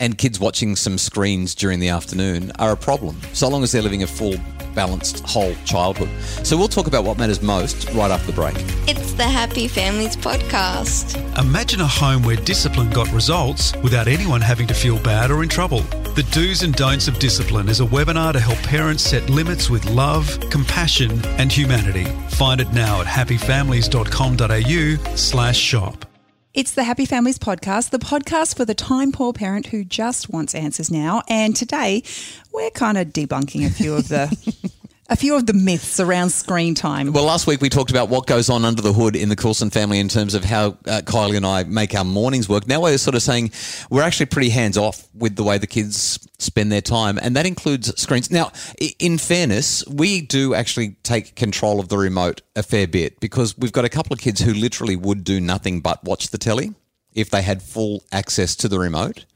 and 0.00 0.18
kids 0.18 0.40
watching 0.40 0.74
some 0.74 0.98
screens 0.98 1.54
during 1.54 1.78
the 1.78 1.88
afternoon 1.90 2.50
are 2.58 2.72
a 2.72 2.76
problem, 2.76 3.16
so 3.32 3.48
long 3.48 3.62
as 3.62 3.70
they're 3.70 3.82
living 3.82 4.02
a 4.02 4.06
full, 4.08 4.34
balanced, 4.74 5.20
whole 5.20 5.54
childhood. 5.64 6.10
So 6.44 6.56
we'll 6.56 6.66
talk 6.66 6.88
about 6.88 7.04
what 7.04 7.16
matters 7.16 7.40
most 7.40 7.88
right 7.90 8.10
after 8.10 8.26
the 8.26 8.32
break. 8.32 8.56
It's 8.88 9.12
the 9.12 9.22
Happy 9.22 9.68
Families 9.68 10.16
Podcast. 10.16 11.16
Imagine 11.38 11.80
a 11.80 11.86
home 11.86 12.24
where 12.24 12.34
discipline 12.34 12.90
got 12.90 13.10
results 13.12 13.72
without 13.84 14.08
anyone 14.08 14.40
having 14.40 14.66
to 14.66 14.74
feel 14.74 14.98
bad 14.98 15.30
or 15.30 15.44
in 15.44 15.48
trouble. 15.48 15.84
The 16.14 16.22
Do's 16.30 16.62
and 16.62 16.72
Don'ts 16.76 17.08
of 17.08 17.18
Discipline 17.18 17.68
is 17.68 17.80
a 17.80 17.84
webinar 17.84 18.32
to 18.34 18.38
help 18.38 18.58
parents 18.58 19.02
set 19.02 19.28
limits 19.28 19.68
with 19.68 19.84
love, 19.86 20.38
compassion, 20.48 21.10
and 21.40 21.50
humanity. 21.50 22.04
Find 22.28 22.60
it 22.60 22.72
now 22.72 23.00
at 23.00 23.08
happyfamilies.com.au 23.08 25.16
slash 25.16 25.58
shop. 25.58 26.06
It's 26.52 26.70
the 26.70 26.84
Happy 26.84 27.04
Families 27.04 27.40
Podcast, 27.40 27.90
the 27.90 27.98
podcast 27.98 28.56
for 28.56 28.64
the 28.64 28.76
time 28.76 29.10
poor 29.10 29.32
parent 29.32 29.66
who 29.66 29.82
just 29.82 30.30
wants 30.30 30.54
answers 30.54 30.88
now. 30.88 31.22
And 31.26 31.56
today, 31.56 32.04
we're 32.52 32.70
kind 32.70 32.96
of 32.96 33.08
debunking 33.08 33.66
a 33.66 33.70
few 33.70 33.94
of 33.94 34.06
the. 34.06 34.70
A 35.10 35.16
few 35.16 35.36
of 35.36 35.44
the 35.44 35.52
myths 35.52 36.00
around 36.00 36.30
screen 36.30 36.74
time. 36.74 37.12
Well, 37.12 37.24
last 37.24 37.46
week 37.46 37.60
we 37.60 37.68
talked 37.68 37.90
about 37.90 38.08
what 38.08 38.26
goes 38.26 38.48
on 38.48 38.64
under 38.64 38.80
the 38.80 38.94
hood 38.94 39.16
in 39.16 39.28
the 39.28 39.36
Coulson 39.36 39.68
family 39.68 39.98
in 39.98 40.08
terms 40.08 40.32
of 40.32 40.44
how 40.44 40.78
uh, 40.86 41.02
Kylie 41.04 41.36
and 41.36 41.44
I 41.44 41.64
make 41.64 41.94
our 41.94 42.04
mornings 42.04 42.48
work. 42.48 42.66
Now 42.66 42.80
we're 42.80 42.96
sort 42.96 43.14
of 43.14 43.20
saying 43.20 43.52
we're 43.90 44.02
actually 44.02 44.26
pretty 44.26 44.48
hands 44.48 44.78
off 44.78 45.06
with 45.14 45.36
the 45.36 45.42
way 45.42 45.58
the 45.58 45.66
kids 45.66 46.26
spend 46.38 46.72
their 46.72 46.80
time, 46.80 47.18
and 47.20 47.36
that 47.36 47.44
includes 47.44 47.92
screens. 48.00 48.30
Now, 48.30 48.52
in 48.98 49.18
fairness, 49.18 49.86
we 49.86 50.22
do 50.22 50.54
actually 50.54 50.96
take 51.02 51.36
control 51.36 51.80
of 51.80 51.90
the 51.90 51.98
remote 51.98 52.40
a 52.56 52.62
fair 52.62 52.86
bit 52.86 53.20
because 53.20 53.58
we've 53.58 53.72
got 53.72 53.84
a 53.84 53.90
couple 53.90 54.14
of 54.14 54.20
kids 54.20 54.40
who 54.40 54.54
literally 54.54 54.96
would 54.96 55.22
do 55.22 55.38
nothing 55.38 55.82
but 55.82 56.02
watch 56.02 56.30
the 56.30 56.38
telly 56.38 56.72
if 57.12 57.28
they 57.28 57.42
had 57.42 57.62
full 57.62 58.04
access 58.10 58.56
to 58.56 58.68
the 58.68 58.78
remote. 58.78 59.26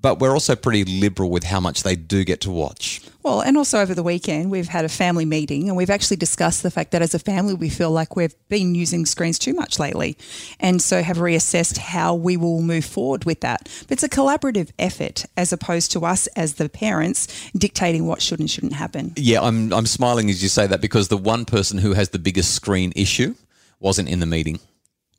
But 0.00 0.18
we're 0.18 0.32
also 0.32 0.56
pretty 0.56 0.84
liberal 0.84 1.30
with 1.30 1.44
how 1.44 1.60
much 1.60 1.84
they 1.84 1.94
do 1.94 2.24
get 2.24 2.40
to 2.40 2.50
watch. 2.50 3.02
Well, 3.22 3.42
and 3.42 3.56
also 3.56 3.80
over 3.80 3.94
the 3.94 4.02
weekend, 4.02 4.50
we've 4.50 4.68
had 4.68 4.84
a 4.84 4.88
family 4.88 5.24
meeting 5.24 5.68
and 5.68 5.76
we've 5.76 5.90
actually 5.90 6.16
discussed 6.16 6.62
the 6.62 6.70
fact 6.70 6.92
that 6.92 7.02
as 7.02 7.14
a 7.14 7.18
family, 7.18 7.52
we 7.52 7.68
feel 7.68 7.90
like 7.90 8.16
we've 8.16 8.34
been 8.48 8.74
using 8.74 9.04
screens 9.04 9.38
too 9.38 9.52
much 9.52 9.78
lately. 9.78 10.16
And 10.58 10.80
so 10.80 11.02
have 11.02 11.18
reassessed 11.18 11.76
how 11.76 12.14
we 12.14 12.36
will 12.36 12.62
move 12.62 12.84
forward 12.84 13.24
with 13.24 13.40
that. 13.40 13.68
But 13.88 13.92
it's 13.92 14.02
a 14.02 14.08
collaborative 14.08 14.70
effort 14.78 15.26
as 15.36 15.52
opposed 15.52 15.92
to 15.92 16.06
us 16.06 16.28
as 16.28 16.54
the 16.54 16.68
parents 16.68 17.50
dictating 17.52 18.06
what 18.06 18.22
should 18.22 18.40
and 18.40 18.50
shouldn't 18.50 18.72
happen. 18.72 19.12
Yeah, 19.16 19.42
I'm 19.42 19.72
I'm 19.72 19.86
smiling 19.86 20.30
as 20.30 20.42
you 20.42 20.48
say 20.48 20.66
that 20.66 20.80
because 20.80 21.08
the 21.08 21.18
one 21.18 21.44
person 21.44 21.78
who 21.78 21.92
has 21.92 22.10
the 22.10 22.18
biggest 22.18 22.54
screen 22.54 22.92
issue 22.96 23.34
wasn't 23.80 24.08
in 24.08 24.20
the 24.20 24.26
meeting. 24.26 24.60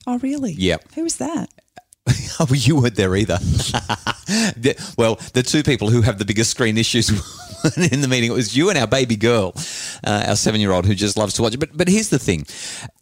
Oh, 0.08 0.18
really? 0.20 0.54
Yep. 0.54 0.94
Who 0.96 1.04
was 1.04 1.18
that? 1.18 1.50
Oh, 2.40 2.48
well, 2.50 2.56
you 2.56 2.78
weren't 2.78 2.96
there 2.96 3.16
either. 3.16 3.38
Well, 4.98 5.20
the 5.34 5.44
two 5.44 5.62
people 5.62 5.90
who 5.90 6.02
have 6.02 6.18
the 6.18 6.26
biggest 6.26 6.52
screen 6.52 6.78
issues 6.78 7.10
weren't 7.64 7.78
in 7.94 8.02
the 8.02 8.08
meeting. 8.08 8.32
It 8.32 8.36
was 8.36 8.56
you 8.56 8.70
and 8.70 8.78
our 8.78 8.88
baby 8.88 9.16
girl, 9.16 9.54
uh, 10.06 10.26
our 10.28 10.36
seven-year-old, 10.36 10.86
who 10.86 10.96
just 10.96 11.18
loves 11.18 11.34
to 11.36 11.42
watch 11.42 11.54
it. 11.54 11.60
But 11.60 11.76
but 11.76 11.88
here's 11.88 12.10
the 12.10 12.20
thing: 12.20 12.46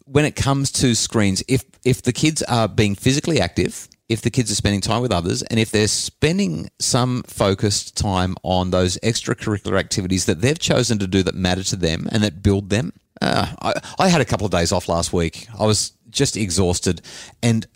when 0.04 0.24
it 0.24 0.36
comes 0.36 0.70
to 0.72 0.94
screens, 0.94 1.42
if 1.48 1.64
if 1.84 2.02
the 2.02 2.12
kids 2.12 2.42
are 2.44 2.68
being 2.68 2.94
physically 2.94 3.40
active, 3.40 3.88
if 4.08 4.22
the 4.22 4.30
kids 4.30 4.50
are 4.50 4.56
spending 4.56 4.80
time 4.80 5.02
with 5.02 5.12
others, 5.12 5.42
and 5.42 5.60
if 5.60 5.70
they're 5.70 5.88
spending 5.88 6.68
some 6.78 7.22
focused 7.22 7.96
time 7.96 8.36
on 8.42 8.70
those 8.70 8.98
extracurricular 8.98 9.78
activities 9.78 10.26
that 10.26 10.40
they've 10.40 10.58
chosen 10.58 10.98
to 10.98 11.06
do 11.06 11.22
that 11.22 11.34
matter 11.34 11.62
to 11.62 11.76
them 11.76 12.08
and 12.10 12.22
that 12.22 12.42
build 12.42 12.70
them. 12.70 12.92
Uh, 13.22 13.46
I, 13.60 13.74
I 13.98 14.08
had 14.08 14.22
a 14.22 14.24
couple 14.24 14.46
of 14.46 14.50
days 14.50 14.72
off 14.72 14.88
last 14.88 15.12
week. 15.12 15.46
I 15.58 15.66
was 15.66 15.92
just 16.08 16.36
exhausted, 16.36 17.02
and 17.42 17.66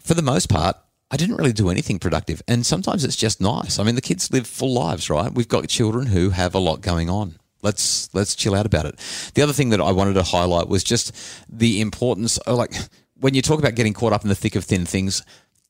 for 0.00 0.14
the 0.14 0.22
most 0.22 0.48
part, 0.48 0.76
I 1.12 1.16
didn't 1.16 1.36
really 1.36 1.52
do 1.52 1.68
anything 1.68 1.98
productive. 1.98 2.42
And 2.48 2.64
sometimes 2.64 3.04
it's 3.04 3.16
just 3.16 3.38
nice. 3.38 3.78
I 3.78 3.84
mean, 3.84 3.96
the 3.96 4.00
kids 4.00 4.32
live 4.32 4.46
full 4.46 4.72
lives, 4.72 5.10
right? 5.10 5.30
We've 5.30 5.46
got 5.46 5.68
children 5.68 6.06
who 6.06 6.30
have 6.30 6.54
a 6.54 6.58
lot 6.58 6.80
going 6.80 7.10
on. 7.10 7.36
Let's 7.60 8.12
let's 8.14 8.34
chill 8.34 8.54
out 8.54 8.64
about 8.64 8.86
it. 8.86 8.98
The 9.34 9.42
other 9.42 9.52
thing 9.52 9.68
that 9.70 9.80
I 9.80 9.92
wanted 9.92 10.14
to 10.14 10.22
highlight 10.22 10.68
was 10.68 10.82
just 10.82 11.14
the 11.48 11.82
importance 11.82 12.38
of 12.38 12.56
like 12.56 12.72
when 13.14 13.34
you 13.34 13.42
talk 13.42 13.58
about 13.58 13.74
getting 13.74 13.92
caught 13.92 14.14
up 14.14 14.22
in 14.22 14.30
the 14.30 14.34
thick 14.34 14.56
of 14.56 14.64
thin 14.64 14.86
things, 14.86 15.22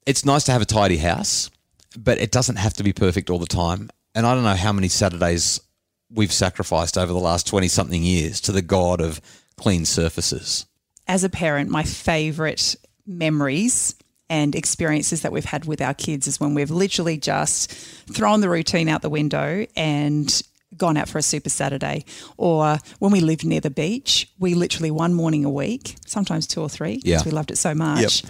it's 0.07 0.25
nice 0.25 0.45
to 0.45 0.53
have 0.53 0.63
a 0.63 0.65
tidy 0.65 0.99
house, 0.99 1.51
but 1.99 2.19
it 2.19 2.31
doesn't 2.31 2.57
have 2.57 2.75
to 2.75 2.85
be 2.85 2.93
perfect 2.93 3.29
all 3.29 3.39
the 3.39 3.47
time. 3.47 3.91
And 4.15 4.25
I 4.25 4.35
don't 4.35 4.45
know 4.45 4.55
how 4.55 4.73
many 4.73 4.89
Saturdays 4.89 5.61
we've 6.09 6.33
sacrificed 6.33 6.97
over 6.97 7.13
the 7.13 7.19
last 7.19 7.47
20 7.47 7.69
something 7.69 8.03
years 8.03 8.41
to 8.43 8.53
the 8.53 8.63
god 8.63 9.01
of 9.01 9.21
clean 9.57 9.85
surfaces. 9.85 10.67
as 11.09 11.25
a 11.25 11.29
parent, 11.29 11.69
my 11.69 11.83
favorite 11.83 12.77
memories 13.07 13.97
and 14.33 14.55
experiences 14.55 15.21
that 15.21 15.31
we've 15.31 15.45
had 15.45 15.67
with 15.67 15.83
our 15.83 15.93
kids 15.93 16.27
is 16.27 16.41
when 16.41 16.55
we've 16.55 16.71
literally 16.71 17.19
just 17.19 17.71
thrown 18.17 18.41
the 18.41 18.49
routine 18.49 18.89
out 18.89 19.03
the 19.03 19.11
window 19.11 19.67
and 19.77 20.43
gone 20.79 20.97
out 20.97 21.07
for 21.07 21.19
a 21.19 21.23
super 21.23 21.51
Saturday. 21.51 22.03
Or 22.39 22.79
when 22.99 23.13
we 23.13 23.21
lived 23.21 23.45
near 23.45 23.61
the 23.61 23.69
beach, 23.69 24.31
we 24.39 24.55
literally 24.55 24.91
one 24.91 25.13
morning 25.13 25.45
a 25.45 25.51
week, 25.51 25.97
sometimes 26.07 26.47
two 26.47 26.63
or 26.63 26.71
three, 26.71 26.95
because 26.97 27.07
Yeah. 27.11 27.23
we 27.27 27.31
loved 27.31 27.51
it 27.51 27.57
so 27.59 27.75
much. 27.75 28.25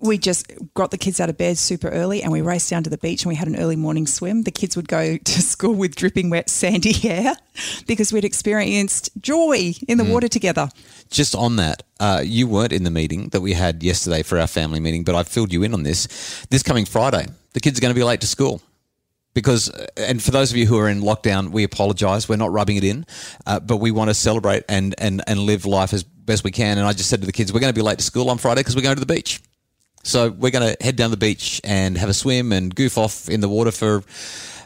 We 0.00 0.16
just 0.16 0.52
got 0.74 0.90
the 0.90 0.98
kids 0.98 1.18
out 1.18 1.28
of 1.28 1.36
bed 1.36 1.58
super 1.58 1.88
early 1.88 2.22
and 2.22 2.30
we 2.30 2.40
raced 2.40 2.70
down 2.70 2.84
to 2.84 2.90
the 2.90 2.98
beach 2.98 3.24
and 3.24 3.28
we 3.28 3.34
had 3.34 3.48
an 3.48 3.56
early 3.56 3.76
morning 3.76 4.06
swim. 4.06 4.42
The 4.42 4.50
kids 4.50 4.76
would 4.76 4.88
go 4.88 5.16
to 5.24 5.42
school 5.42 5.74
with 5.74 5.96
dripping 5.96 6.30
wet 6.30 6.48
sandy 6.48 6.92
hair 7.08 7.34
because 7.86 8.12
we'd 8.12 8.24
experienced 8.24 9.10
joy 9.20 9.74
in 9.88 9.98
the 9.98 10.04
water 10.04 10.28
together. 10.28 10.68
Just 11.10 11.34
on 11.34 11.56
that, 11.56 11.82
uh, 11.98 12.22
you 12.24 12.46
weren't 12.46 12.72
in 12.72 12.84
the 12.84 12.90
meeting 12.90 13.28
that 13.30 13.40
we 13.40 13.54
had 13.54 13.82
yesterday 13.82 14.22
for 14.22 14.38
our 14.38 14.46
family 14.46 14.78
meeting, 14.78 15.04
but 15.04 15.14
I 15.14 15.22
filled 15.22 15.52
you 15.52 15.62
in 15.62 15.74
on 15.74 15.82
this. 15.82 16.46
This 16.50 16.62
coming 16.62 16.84
Friday, 16.84 17.26
the 17.54 17.60
kids 17.60 17.78
are 17.78 17.80
going 17.80 17.94
to 17.94 17.98
be 17.98 18.04
late 18.04 18.20
to 18.20 18.26
school. 18.26 18.62
Because, 19.34 19.70
uh, 19.70 19.86
and 19.96 20.22
for 20.22 20.30
those 20.32 20.50
of 20.50 20.56
you 20.56 20.66
who 20.66 20.78
are 20.78 20.88
in 20.88 21.00
lockdown, 21.00 21.50
we 21.50 21.62
apologise. 21.62 22.28
We're 22.28 22.36
not 22.36 22.50
rubbing 22.50 22.76
it 22.76 22.84
in, 22.84 23.06
uh, 23.46 23.60
but 23.60 23.76
we 23.76 23.90
want 23.90 24.10
to 24.10 24.14
celebrate 24.14 24.64
and, 24.68 24.94
and, 24.98 25.22
and 25.26 25.40
live 25.40 25.64
life 25.64 25.92
as 25.92 26.02
best 26.02 26.44
we 26.44 26.50
can. 26.50 26.78
And 26.78 26.86
I 26.86 26.92
just 26.92 27.08
said 27.08 27.20
to 27.20 27.26
the 27.26 27.32
kids, 27.32 27.52
we're 27.52 27.60
going 27.60 27.72
to 27.72 27.78
be 27.78 27.82
late 27.82 27.98
to 27.98 28.04
school 28.04 28.30
on 28.30 28.38
Friday 28.38 28.60
because 28.60 28.74
we're 28.74 28.82
going 28.82 28.96
to 28.96 29.00
the 29.04 29.12
beach. 29.12 29.40
So 30.02 30.30
we're 30.30 30.50
going 30.50 30.74
to 30.74 30.82
head 30.82 30.96
down 30.96 31.10
the 31.10 31.16
beach 31.16 31.60
and 31.64 31.98
have 31.98 32.08
a 32.08 32.14
swim 32.14 32.52
and 32.52 32.74
goof 32.74 32.98
off 32.98 33.28
in 33.28 33.40
the 33.40 33.48
water 33.48 33.70
for, 33.70 34.02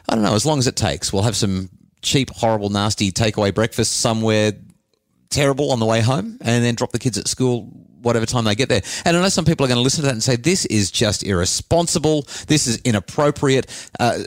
I 0.08 0.14
don't 0.14 0.24
know, 0.24 0.34
as 0.34 0.46
long 0.46 0.58
as 0.58 0.66
it 0.66 0.76
takes. 0.76 1.12
We'll 1.12 1.22
have 1.22 1.36
some 1.36 1.70
cheap, 2.02 2.30
horrible, 2.30 2.68
nasty 2.68 3.10
takeaway 3.12 3.54
breakfast 3.54 4.00
somewhere 4.00 4.52
terrible 5.30 5.72
on 5.72 5.80
the 5.80 5.86
way 5.86 6.00
home 6.00 6.38
and 6.42 6.64
then 6.64 6.74
drop 6.74 6.92
the 6.92 6.98
kids 6.98 7.16
at 7.16 7.26
school 7.26 7.68
whatever 8.02 8.26
time 8.26 8.44
they 8.44 8.54
get 8.54 8.68
there. 8.68 8.82
And 9.04 9.16
I 9.16 9.20
know 9.20 9.28
some 9.28 9.44
people 9.44 9.64
are 9.64 9.68
going 9.68 9.78
to 9.78 9.82
listen 9.82 10.02
to 10.02 10.06
that 10.06 10.12
and 10.12 10.22
say, 10.22 10.36
this 10.36 10.66
is 10.66 10.90
just 10.90 11.22
irresponsible. 11.22 12.22
This 12.46 12.66
is 12.66 12.78
inappropriate. 12.84 13.66
Uh, 13.98 14.24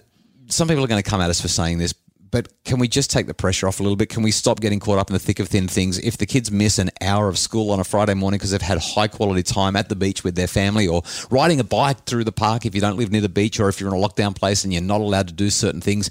some 0.48 0.68
people 0.68 0.84
are 0.84 0.88
going 0.88 1.02
to 1.02 1.10
come 1.10 1.22
at 1.22 1.30
us 1.30 1.42
for 1.42 1.48
saying 1.48 1.78
this, 1.78 1.94
but 2.36 2.51
can 2.65 2.80
we 2.80 2.89
just 2.89 3.12
take 3.12 3.27
the 3.27 3.34
pressure 3.34 3.65
off 3.65 3.80
a 3.80 3.84
little 3.84 3.96
bit? 3.96 4.10
Can 4.10 4.22
we 4.22 4.30
stop 4.30 4.60
getting 4.60 4.82
caught 4.82 5.00
up 5.00 5.10
in 5.10 5.13
the 5.13 5.20
thick 5.20 5.39
of 5.39 5.48
thin 5.48 5.70
things? 5.70 5.98
If 6.00 6.18
the 6.18 6.25
kids 6.25 6.51
miss 6.51 6.80
an 6.80 6.89
hour 7.00 7.30
of 7.30 7.38
school 7.38 7.72
on 7.72 7.80
a 7.80 7.86
Friday 7.86 8.13
morning 8.13 8.39
because 8.39 8.51
they've 8.51 8.62
had 8.62 8.77
high 8.77 9.08
quality 9.08 9.42
time 9.42 9.77
at 9.77 9.88
the 9.88 9.96
beach 9.96 10.25
with 10.25 10.36
their 10.36 10.50
family 10.50 10.86
or 10.86 11.01
riding 11.32 11.62
a 11.62 11.63
bike 11.63 12.04
through 12.04 12.25
the 12.25 12.34
park 12.34 12.65
if 12.65 12.75
you 12.75 12.82
don't 12.82 12.98
live 12.98 13.10
near 13.10 13.22
the 13.22 13.30
beach 13.30 13.58
or 13.62 13.70
if 13.70 13.80
you're 13.80 13.88
in 13.88 13.96
a 13.96 14.06
lockdown 14.06 14.36
place 14.36 14.65
and 14.65 14.74
you're 14.74 14.82
not 14.82 15.00
allowed 15.00 15.30
to 15.30 15.34
do 15.34 15.50
certain 15.50 15.80
things, 15.80 16.10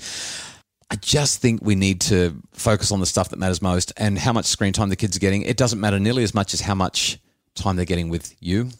I 0.91 0.97
just 0.97 1.43
think 1.43 1.61
we 1.63 1.75
need 1.75 2.01
to 2.01 2.41
focus 2.55 2.91
on 2.91 3.01
the 3.01 3.07
stuff 3.07 3.29
that 3.29 3.39
matters 3.39 3.61
most 3.61 3.93
and 3.99 4.19
how 4.19 4.33
much 4.33 4.47
screen 4.47 4.73
time 4.73 4.89
the 4.89 4.97
kids 4.97 5.19
are 5.19 5.21
getting. 5.21 5.43
It 5.43 5.59
doesn't 5.59 5.79
matter 5.79 6.01
nearly 6.01 6.23
as 6.23 6.33
much 6.33 6.55
as 6.55 6.63
how 6.63 6.75
much 6.75 7.19
time 7.55 7.77
they're 7.77 7.85
getting 7.85 8.09
with 8.09 8.35
you. 8.41 8.71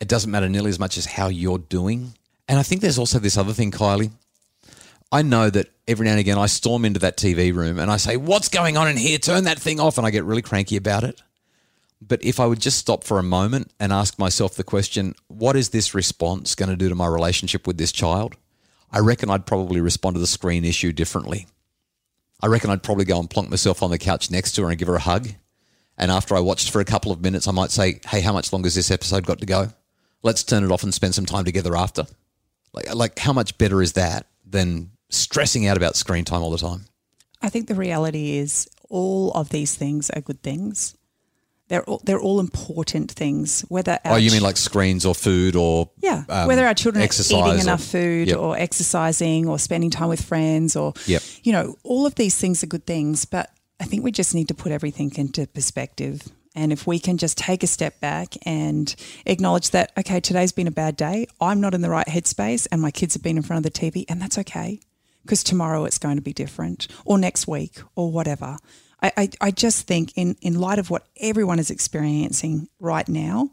It 0.00 0.08
doesn't 0.08 0.30
matter 0.30 0.48
nearly 0.48 0.70
as 0.70 0.78
much 0.78 0.96
as 0.96 1.04
how 1.04 1.28
you're 1.28 1.58
doing. 1.58 2.14
And 2.48 2.58
I 2.58 2.62
think 2.62 2.80
there's 2.80 2.98
also 2.98 3.18
this 3.18 3.36
other 3.36 3.52
thing, 3.52 3.70
Kylie. 3.70 4.12
I 5.12 5.22
know 5.22 5.50
that 5.50 5.68
every 5.86 6.04
now 6.04 6.12
and 6.12 6.20
again 6.20 6.38
I 6.38 6.46
storm 6.46 6.84
into 6.84 7.00
that 7.00 7.16
TV 7.16 7.54
room 7.54 7.78
and 7.78 7.90
I 7.90 7.96
say, 7.96 8.16
What's 8.16 8.48
going 8.48 8.76
on 8.76 8.88
in 8.88 8.96
here? 8.96 9.18
Turn 9.18 9.44
that 9.44 9.58
thing 9.58 9.80
off. 9.80 9.98
And 9.98 10.06
I 10.06 10.10
get 10.10 10.24
really 10.24 10.42
cranky 10.42 10.76
about 10.76 11.04
it. 11.04 11.22
But 12.00 12.22
if 12.22 12.40
I 12.40 12.46
would 12.46 12.60
just 12.60 12.78
stop 12.78 13.04
for 13.04 13.18
a 13.18 13.22
moment 13.22 13.72
and 13.80 13.92
ask 13.92 14.18
myself 14.18 14.54
the 14.54 14.64
question, 14.64 15.14
What 15.28 15.56
is 15.56 15.70
this 15.70 15.94
response 15.94 16.54
going 16.54 16.70
to 16.70 16.76
do 16.76 16.88
to 16.88 16.94
my 16.94 17.06
relationship 17.06 17.66
with 17.66 17.78
this 17.78 17.92
child? 17.92 18.36
I 18.90 18.98
reckon 18.98 19.30
I'd 19.30 19.46
probably 19.46 19.80
respond 19.80 20.14
to 20.14 20.20
the 20.20 20.26
screen 20.26 20.64
issue 20.64 20.92
differently. 20.92 21.46
I 22.40 22.48
reckon 22.48 22.70
I'd 22.70 22.82
probably 22.82 23.04
go 23.04 23.18
and 23.18 23.30
plonk 23.30 23.50
myself 23.50 23.82
on 23.82 23.90
the 23.90 23.98
couch 23.98 24.30
next 24.30 24.52
to 24.52 24.62
her 24.62 24.70
and 24.70 24.78
give 24.78 24.88
her 24.88 24.96
a 24.96 25.00
hug. 25.00 25.28
And 25.98 26.10
after 26.10 26.36
I 26.36 26.40
watched 26.40 26.70
for 26.70 26.80
a 26.80 26.84
couple 26.84 27.10
of 27.10 27.22
minutes, 27.22 27.48
I 27.48 27.52
might 27.52 27.70
say, 27.70 28.00
Hey, 28.06 28.20
how 28.20 28.32
much 28.32 28.52
longer 28.52 28.66
has 28.66 28.74
this 28.74 28.90
episode 28.90 29.24
got 29.24 29.38
to 29.38 29.46
go? 29.46 29.68
Let's 30.22 30.42
turn 30.42 30.64
it 30.64 30.72
off 30.72 30.82
and 30.82 30.92
spend 30.92 31.14
some 31.14 31.26
time 31.26 31.44
together 31.44 31.76
after. 31.76 32.06
Like, 32.72 32.94
like 32.94 33.18
how 33.18 33.32
much 33.32 33.56
better 33.56 33.80
is 33.80 33.92
that 33.94 34.26
than 34.44 34.90
stressing 35.08 35.66
out 35.66 35.76
about 35.76 35.96
screen 35.96 36.24
time 36.24 36.42
all 36.42 36.50
the 36.50 36.58
time? 36.58 36.86
I 37.42 37.48
think 37.48 37.68
the 37.68 37.74
reality 37.74 38.36
is 38.38 38.68
all 38.88 39.30
of 39.32 39.50
these 39.50 39.74
things 39.74 40.10
are 40.10 40.20
good 40.20 40.42
things. 40.42 40.96
They're 41.68 41.82
all, 41.82 42.00
they're 42.04 42.20
all 42.20 42.38
important 42.38 43.10
things. 43.10 43.62
Whether 43.62 43.98
Oh, 44.04 44.14
you 44.16 44.30
mean 44.30 44.40
like 44.42 44.56
screens 44.56 45.04
or 45.04 45.14
food 45.16 45.56
or 45.56 45.90
yeah, 46.00 46.22
um, 46.28 46.46
whether 46.46 46.64
our 46.64 46.74
children 46.74 47.02
are 47.02 47.06
eating 47.12 47.36
or- 47.42 47.54
enough 47.56 47.82
food 47.82 48.28
Yep. 48.28 48.38
or 48.38 48.56
exercising 48.56 49.48
or 49.48 49.58
spending 49.58 49.90
time 49.90 50.08
with 50.08 50.22
friends 50.22 50.76
or 50.76 50.94
Yep. 51.06 51.22
you 51.42 51.52
know, 51.52 51.74
all 51.82 52.06
of 52.06 52.14
these 52.14 52.36
things 52.38 52.62
are 52.62 52.68
good 52.68 52.86
things, 52.86 53.24
but 53.24 53.50
I 53.80 53.84
think 53.84 54.04
we 54.04 54.12
just 54.12 54.32
need 54.34 54.46
to 54.48 54.54
put 54.54 54.70
everything 54.70 55.12
into 55.16 55.46
perspective. 55.48 56.22
And 56.54 56.72
if 56.72 56.86
we 56.86 56.98
can 57.00 57.18
just 57.18 57.36
take 57.36 57.62
a 57.64 57.66
step 57.66 58.00
back 58.00 58.34
and 58.46 58.94
acknowledge 59.26 59.70
that, 59.70 59.90
okay, 59.98 60.20
today's 60.20 60.52
been 60.52 60.68
a 60.68 60.70
bad 60.70 60.96
day. 60.96 61.26
I'm 61.40 61.60
not 61.60 61.74
in 61.74 61.82
the 61.82 61.90
right 61.90 62.06
headspace 62.06 62.66
and 62.70 62.80
my 62.80 62.90
kids 62.92 63.14
have 63.14 63.22
been 63.24 63.36
in 63.36 63.42
front 63.42 63.66
of 63.66 63.70
the 63.72 63.78
TV, 63.78 64.04
and 64.08 64.22
that's 64.22 64.38
okay 64.38 64.78
because 65.26 65.42
tomorrow 65.42 65.84
it's 65.84 65.98
going 65.98 66.16
to 66.16 66.22
be 66.22 66.32
different 66.32 66.88
or 67.04 67.18
next 67.18 67.46
week 67.46 67.80
or 67.94 68.10
whatever. 68.10 68.56
I, 69.02 69.12
I, 69.16 69.30
I 69.40 69.50
just 69.50 69.86
think, 69.86 70.12
in, 70.16 70.36
in 70.40 70.58
light 70.58 70.78
of 70.78 70.88
what 70.88 71.06
everyone 71.20 71.58
is 71.58 71.70
experiencing 71.70 72.68
right 72.80 73.06
now, 73.08 73.50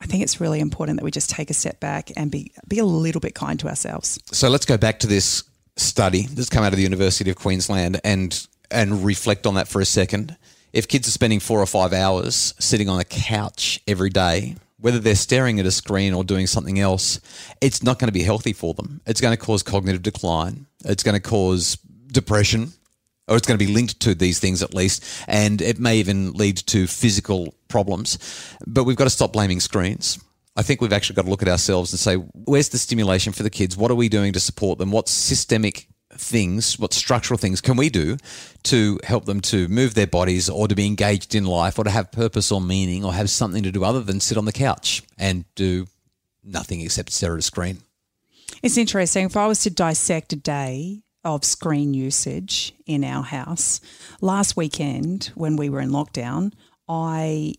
I 0.00 0.06
think 0.06 0.22
it's 0.22 0.40
really 0.40 0.60
important 0.60 0.98
that 0.98 1.04
we 1.04 1.10
just 1.10 1.30
take 1.30 1.50
a 1.50 1.54
step 1.54 1.80
back 1.80 2.10
and 2.16 2.30
be 2.30 2.52
be 2.68 2.78
a 2.78 2.84
little 2.84 3.20
bit 3.20 3.34
kind 3.34 3.58
to 3.60 3.68
ourselves. 3.68 4.18
So 4.32 4.48
let's 4.48 4.66
go 4.66 4.76
back 4.76 4.98
to 5.00 5.06
this 5.06 5.44
study 5.76 6.22
that's 6.22 6.48
come 6.50 6.64
out 6.64 6.72
of 6.72 6.76
the 6.76 6.82
University 6.82 7.30
of 7.30 7.36
Queensland 7.36 8.00
and 8.04 8.46
and 8.70 9.04
reflect 9.04 9.46
on 9.46 9.54
that 9.54 9.68
for 9.68 9.80
a 9.80 9.86
second. 9.86 10.36
If 10.72 10.88
kids 10.88 11.08
are 11.08 11.12
spending 11.12 11.40
four 11.40 11.60
or 11.62 11.66
five 11.66 11.92
hours 11.92 12.54
sitting 12.58 12.88
on 12.88 13.00
a 13.00 13.04
couch 13.04 13.80
every 13.86 14.10
day, 14.10 14.56
whether 14.78 14.98
they're 14.98 15.14
staring 15.14 15.58
at 15.58 15.66
a 15.66 15.70
screen 15.70 16.12
or 16.12 16.24
doing 16.24 16.46
something 16.46 16.78
else, 16.78 17.20
it's 17.60 17.82
not 17.82 17.98
going 17.98 18.08
to 18.08 18.12
be 18.12 18.22
healthy 18.22 18.52
for 18.52 18.74
them. 18.74 19.00
It's 19.06 19.20
going 19.20 19.36
to 19.36 19.42
cause 19.42 19.62
cognitive 19.62 20.02
decline. 20.02 20.66
It's 20.84 21.02
going 21.02 21.14
to 21.14 21.20
cause 21.20 21.76
depression, 22.12 22.72
or 23.28 23.36
it's 23.36 23.46
going 23.46 23.58
to 23.58 23.64
be 23.64 23.72
linked 23.72 24.00
to 24.00 24.14
these 24.14 24.38
things 24.38 24.62
at 24.62 24.74
least, 24.74 25.04
and 25.26 25.60
it 25.60 25.78
may 25.78 25.96
even 25.98 26.32
lead 26.32 26.58
to 26.58 26.86
physical 26.86 27.54
problems. 27.68 28.18
But 28.66 28.84
we've 28.84 28.96
got 28.96 29.04
to 29.04 29.10
stop 29.10 29.32
blaming 29.32 29.60
screens. 29.60 30.18
I 30.56 30.62
think 30.62 30.80
we've 30.80 30.92
actually 30.92 31.16
got 31.16 31.26
to 31.26 31.30
look 31.30 31.42
at 31.42 31.48
ourselves 31.48 31.92
and 31.92 32.00
say, 32.00 32.14
where's 32.14 32.70
the 32.70 32.78
stimulation 32.78 33.32
for 33.32 33.42
the 33.42 33.50
kids? 33.50 33.76
What 33.76 33.90
are 33.90 33.96
we 33.96 34.08
doing 34.08 34.32
to 34.32 34.40
support 34.40 34.78
them? 34.78 34.90
What 34.90 35.08
systemic 35.08 35.88
things, 36.18 36.78
what 36.78 36.92
structural 36.92 37.38
things 37.38 37.60
can 37.60 37.76
we 37.76 37.88
do 37.88 38.16
to 38.64 38.98
help 39.04 39.24
them 39.24 39.40
to 39.40 39.68
move 39.68 39.94
their 39.94 40.06
bodies 40.06 40.48
or 40.48 40.68
to 40.68 40.74
be 40.74 40.86
engaged 40.86 41.34
in 41.34 41.44
life 41.44 41.78
or 41.78 41.84
to 41.84 41.90
have 41.90 42.12
purpose 42.12 42.50
or 42.50 42.60
meaning 42.60 43.04
or 43.04 43.12
have 43.14 43.30
something 43.30 43.62
to 43.62 43.72
do 43.72 43.84
other 43.84 44.02
than 44.02 44.20
sit 44.20 44.38
on 44.38 44.44
the 44.44 44.52
couch 44.52 45.02
and 45.18 45.44
do 45.54 45.86
nothing 46.42 46.80
except 46.80 47.12
stare 47.12 47.34
at 47.34 47.38
a 47.38 47.42
screen? 47.42 47.78
It's 48.62 48.76
interesting. 48.76 49.26
If 49.26 49.36
I 49.36 49.46
was 49.46 49.60
to 49.60 49.70
dissect 49.70 50.32
a 50.32 50.36
day 50.36 51.02
of 51.24 51.44
screen 51.44 51.92
usage 51.94 52.72
in 52.86 53.04
our 53.04 53.22
house, 53.22 53.80
last 54.20 54.56
weekend 54.56 55.32
when 55.34 55.56
we 55.56 55.68
were 55.68 55.80
in 55.80 55.90
lockdown, 55.90 56.52
I 56.88 57.54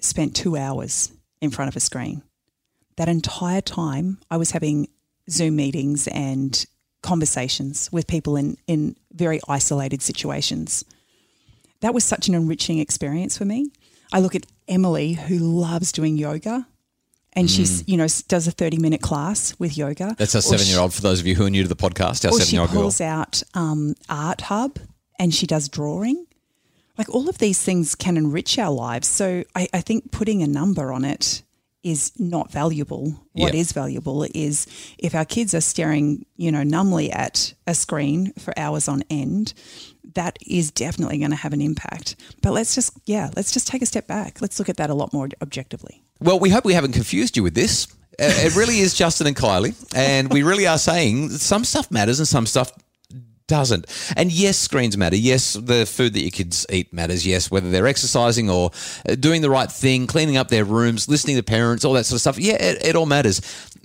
spent 0.00 0.36
two 0.36 0.56
hours 0.56 1.10
in 1.40 1.50
front 1.50 1.68
of 1.68 1.76
a 1.76 1.80
screen. 1.80 2.22
That 2.96 3.08
entire 3.08 3.60
time, 3.60 4.18
I 4.30 4.36
was 4.36 4.52
having 4.52 4.88
Zoom 5.28 5.56
meetings 5.56 6.06
and 6.08 6.64
conversations 7.04 7.88
with 7.92 8.08
people 8.08 8.36
in, 8.36 8.56
in 8.66 8.96
very 9.12 9.40
isolated 9.48 10.02
situations. 10.02 10.84
That 11.80 11.94
was 11.94 12.02
such 12.02 12.26
an 12.28 12.34
enriching 12.34 12.80
experience 12.80 13.38
for 13.38 13.44
me. 13.44 13.70
I 14.12 14.20
look 14.20 14.34
at 14.34 14.46
Emily, 14.66 15.12
who 15.12 15.38
loves 15.38 15.92
doing 15.92 16.16
yoga, 16.16 16.66
and 17.34 17.50
she's, 17.50 17.86
you 17.88 17.96
know, 17.96 18.06
does 18.28 18.46
a 18.46 18.52
30 18.52 18.78
minute 18.78 19.02
class 19.02 19.54
with 19.58 19.76
yoga. 19.76 20.06
Mm. 20.06 20.16
That's 20.16 20.34
our 20.34 20.40
seven 20.40 20.66
year 20.66 20.78
old 20.78 20.94
for 20.94 21.02
those 21.02 21.20
of 21.20 21.26
you 21.26 21.34
who 21.34 21.46
are 21.46 21.50
new 21.50 21.62
to 21.62 21.68
the 21.68 21.76
podcast, 21.76 22.24
our 22.24 22.32
seven 22.32 22.52
year 22.52 22.62
old 22.62 22.70
girl. 22.70 22.82
pulls 22.82 23.00
out 23.00 23.42
um, 23.54 23.94
Art 24.08 24.42
Hub 24.42 24.78
and 25.18 25.34
she 25.34 25.46
does 25.46 25.68
drawing. 25.68 26.26
Like 26.96 27.08
all 27.12 27.28
of 27.28 27.38
these 27.38 27.60
things 27.60 27.94
can 27.94 28.16
enrich 28.16 28.56
our 28.58 28.70
lives. 28.70 29.08
So 29.08 29.42
I, 29.54 29.68
I 29.72 29.80
think 29.80 30.12
putting 30.12 30.42
a 30.42 30.46
number 30.46 30.92
on 30.92 31.04
it 31.04 31.42
is 31.84 32.10
not 32.18 32.50
valuable. 32.50 33.14
What 33.32 33.54
Yeah. 33.54 33.60
is 33.60 33.72
valuable 33.72 34.26
is 34.34 34.66
if 34.98 35.14
our 35.14 35.24
kids 35.24 35.54
are 35.54 35.60
staring, 35.60 36.24
you 36.36 36.50
know, 36.50 36.62
numbly 36.62 37.12
at 37.12 37.54
a 37.66 37.74
screen 37.74 38.32
for 38.38 38.58
hours 38.58 38.88
on 38.88 39.04
end, 39.10 39.54
that 40.14 40.38
is 40.46 40.70
definitely 40.70 41.18
going 41.18 41.30
to 41.30 41.36
have 41.36 41.52
an 41.52 41.60
impact. 41.60 42.16
But 42.42 42.52
let's 42.52 42.74
just, 42.74 42.92
yeah, 43.06 43.30
let's 43.36 43.52
just 43.52 43.66
take 43.66 43.82
a 43.82 43.86
step 43.86 44.06
back. 44.06 44.40
Let's 44.40 44.58
look 44.58 44.68
at 44.68 44.76
that 44.78 44.90
a 44.90 44.94
lot 44.94 45.12
more 45.12 45.28
objectively. 45.42 46.02
Well, 46.20 46.38
we 46.38 46.50
hope 46.50 46.64
we 46.64 46.74
haven't 46.74 46.92
confused 46.92 47.36
you 47.36 47.42
with 47.42 47.54
this. 47.54 47.86
Uh, 48.18 48.24
It 48.46 48.54
really 48.56 48.78
is 48.78 48.94
Justin 48.94 49.26
and 49.26 49.36
Kylie, 49.36 49.74
and 49.94 50.32
we 50.32 50.42
really 50.44 50.66
are 50.68 50.78
saying 50.78 51.30
some 51.30 51.64
stuff 51.64 51.90
matters 51.90 52.20
and 52.20 52.28
some 52.28 52.46
stuff 52.46 52.70
doesn't. 53.46 53.86
And 54.16 54.32
yes, 54.32 54.56
screens 54.56 54.96
matter. 54.96 55.16
Yes, 55.16 55.54
the 55.54 55.86
food 55.86 56.14
that 56.14 56.20
your 56.20 56.30
kids 56.30 56.66
eat 56.70 56.92
matters. 56.92 57.26
Yes, 57.26 57.50
whether 57.50 57.70
they're 57.70 57.86
exercising 57.86 58.48
or 58.48 58.70
uh, 59.08 59.14
doing 59.14 59.42
the 59.42 59.50
right 59.50 59.70
thing, 59.70 60.06
cleaning 60.06 60.36
up 60.36 60.48
their 60.48 60.64
rooms, 60.64 61.08
listening 61.08 61.36
to 61.36 61.42
parents, 61.42 61.84
all 61.84 61.92
that 61.94 62.04
sort 62.04 62.16
of 62.16 62.20
stuff. 62.20 62.38
Yeah, 62.38 62.54
it, 62.54 62.84
it 62.84 62.96
all 62.96 63.06
matters. 63.06 63.40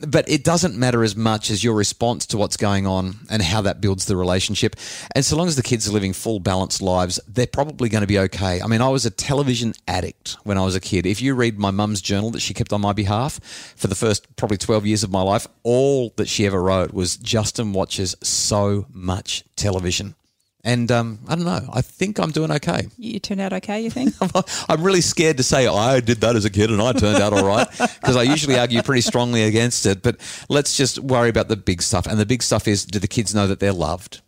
But 0.07 0.29
it 0.29 0.45
doesn't 0.45 0.77
matter 0.77 1.03
as 1.03 1.17
much 1.17 1.51
as 1.51 1.61
your 1.61 1.73
response 1.73 2.25
to 2.27 2.37
what's 2.37 2.55
going 2.55 2.87
on 2.87 3.15
and 3.29 3.41
how 3.41 3.61
that 3.63 3.81
builds 3.81 4.05
the 4.05 4.15
relationship. 4.15 4.77
And 5.13 5.25
so 5.25 5.35
long 5.35 5.47
as 5.49 5.57
the 5.57 5.63
kids 5.63 5.89
are 5.89 5.91
living 5.91 6.13
full, 6.13 6.39
balanced 6.39 6.81
lives, 6.81 7.19
they're 7.27 7.45
probably 7.45 7.89
going 7.89 8.01
to 8.01 8.07
be 8.07 8.17
okay. 8.19 8.61
I 8.61 8.67
mean, 8.67 8.81
I 8.81 8.87
was 8.87 9.05
a 9.05 9.09
television 9.09 9.73
addict 9.89 10.37
when 10.43 10.57
I 10.57 10.63
was 10.63 10.75
a 10.75 10.79
kid. 10.79 11.05
If 11.05 11.21
you 11.21 11.35
read 11.35 11.59
my 11.59 11.71
mum's 11.71 12.01
journal 12.01 12.31
that 12.31 12.39
she 12.39 12.53
kept 12.53 12.71
on 12.71 12.79
my 12.79 12.93
behalf 12.93 13.41
for 13.75 13.87
the 13.87 13.95
first 13.95 14.33
probably 14.37 14.57
12 14.57 14.85
years 14.85 15.03
of 15.03 15.11
my 15.11 15.21
life, 15.21 15.47
all 15.63 16.13
that 16.15 16.29
she 16.29 16.45
ever 16.45 16.61
wrote 16.61 16.93
was 16.93 17.17
Justin 17.17 17.73
watches 17.73 18.15
so 18.23 18.85
much 18.93 19.43
television. 19.59 20.15
And 20.63 20.91
um, 20.91 21.19
I 21.27 21.35
don't 21.35 21.45
know. 21.45 21.69
I 21.71 21.81
think 21.81 22.19
I'm 22.19 22.31
doing 22.31 22.51
okay. 22.51 22.87
You 22.97 23.19
turned 23.19 23.39
out 23.39 23.53
okay, 23.53 23.81
you 23.81 23.89
think? 23.89 24.13
I'm 24.69 24.83
really 24.83 24.99
scared 24.99 25.37
to 25.37 25.43
say 25.43 25.67
I 25.67 26.01
did 26.01 26.19
that 26.19 26.35
as 26.35 26.43
a 26.43 26.49
kid 26.49 26.69
and 26.69 26.81
I 26.81 26.91
turned 26.91 27.23
out 27.23 27.31
all 27.31 27.45
right 27.45 27.67
because 27.79 28.17
I 28.17 28.23
usually 28.23 28.59
argue 28.59 28.81
pretty 28.81 29.01
strongly 29.01 29.43
against 29.43 29.85
it. 29.85 30.01
But 30.01 30.17
let's 30.49 30.75
just 30.75 30.99
worry 30.99 31.29
about 31.29 31.47
the 31.47 31.55
big 31.55 31.81
stuff. 31.81 32.07
And 32.07 32.19
the 32.19 32.25
big 32.25 32.43
stuff 32.43 32.67
is 32.67 32.83
do 32.83 32.99
the 32.99 33.07
kids 33.07 33.33
know 33.33 33.47
that 33.47 33.61
they're 33.61 33.71
loved? 33.71 34.21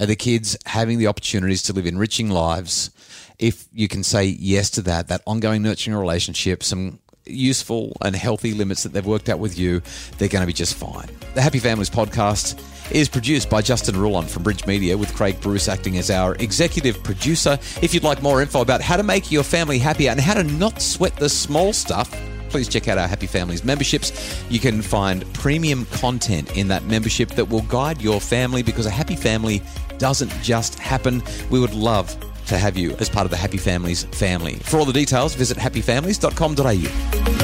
Are 0.00 0.06
the 0.06 0.16
kids 0.16 0.56
having 0.66 0.98
the 0.98 1.06
opportunities 1.06 1.62
to 1.64 1.72
live 1.72 1.86
enriching 1.86 2.30
lives? 2.30 2.90
If 3.38 3.68
you 3.72 3.86
can 3.86 4.02
say 4.02 4.24
yes 4.24 4.70
to 4.70 4.82
that, 4.82 5.06
that 5.08 5.22
ongoing 5.24 5.62
nurturing 5.62 5.96
relationship, 5.96 6.64
some 6.64 6.98
useful 7.26 7.96
and 8.02 8.14
healthy 8.14 8.52
limits 8.52 8.82
that 8.82 8.92
they've 8.92 9.06
worked 9.06 9.28
out 9.28 9.38
with 9.38 9.58
you, 9.58 9.82
they're 10.18 10.28
going 10.28 10.42
to 10.42 10.46
be 10.46 10.52
just 10.52 10.74
fine. 10.74 11.08
The 11.34 11.42
Happy 11.42 11.58
Families 11.58 11.90
podcast 11.90 12.60
is 12.90 13.08
produced 13.08 13.50
by 13.50 13.62
Justin 13.62 13.96
Rulon 13.96 14.26
from 14.26 14.42
Bridge 14.42 14.66
Media 14.66 14.96
with 14.96 15.14
Craig 15.14 15.40
Bruce 15.40 15.68
acting 15.68 15.98
as 15.98 16.10
our 16.10 16.34
executive 16.36 17.02
producer. 17.02 17.58
If 17.82 17.92
you'd 17.92 18.04
like 18.04 18.22
more 18.22 18.40
info 18.40 18.60
about 18.60 18.80
how 18.80 18.96
to 18.96 19.02
make 19.02 19.30
your 19.30 19.42
family 19.42 19.78
happier 19.78 20.10
and 20.10 20.20
how 20.20 20.34
to 20.34 20.44
not 20.44 20.80
sweat 20.80 21.16
the 21.16 21.28
small 21.28 21.72
stuff, 21.72 22.10
please 22.48 22.68
check 22.68 22.88
out 22.88 22.98
our 22.98 23.08
Happy 23.08 23.26
Families 23.26 23.64
memberships. 23.64 24.44
You 24.48 24.60
can 24.60 24.82
find 24.82 25.30
premium 25.34 25.84
content 25.86 26.56
in 26.56 26.68
that 26.68 26.84
membership 26.84 27.30
that 27.30 27.46
will 27.46 27.62
guide 27.62 28.00
your 28.00 28.20
family 28.20 28.62
because 28.62 28.86
a 28.86 28.90
happy 28.90 29.16
family 29.16 29.62
doesn't 29.98 30.30
just 30.42 30.78
happen. 30.78 31.22
We 31.50 31.58
would 31.58 31.74
love 31.74 32.16
to 32.46 32.58
have 32.58 32.76
you 32.76 32.96
as 32.98 33.08
part 33.08 33.24
of 33.24 33.30
the 33.30 33.36
Happy 33.36 33.58
Families 33.58 34.04
family. 34.04 34.54
For 34.54 34.78
all 34.78 34.84
the 34.84 34.92
details, 34.92 35.34
visit 35.34 35.56
happyfamilies.com.au. 35.58 37.35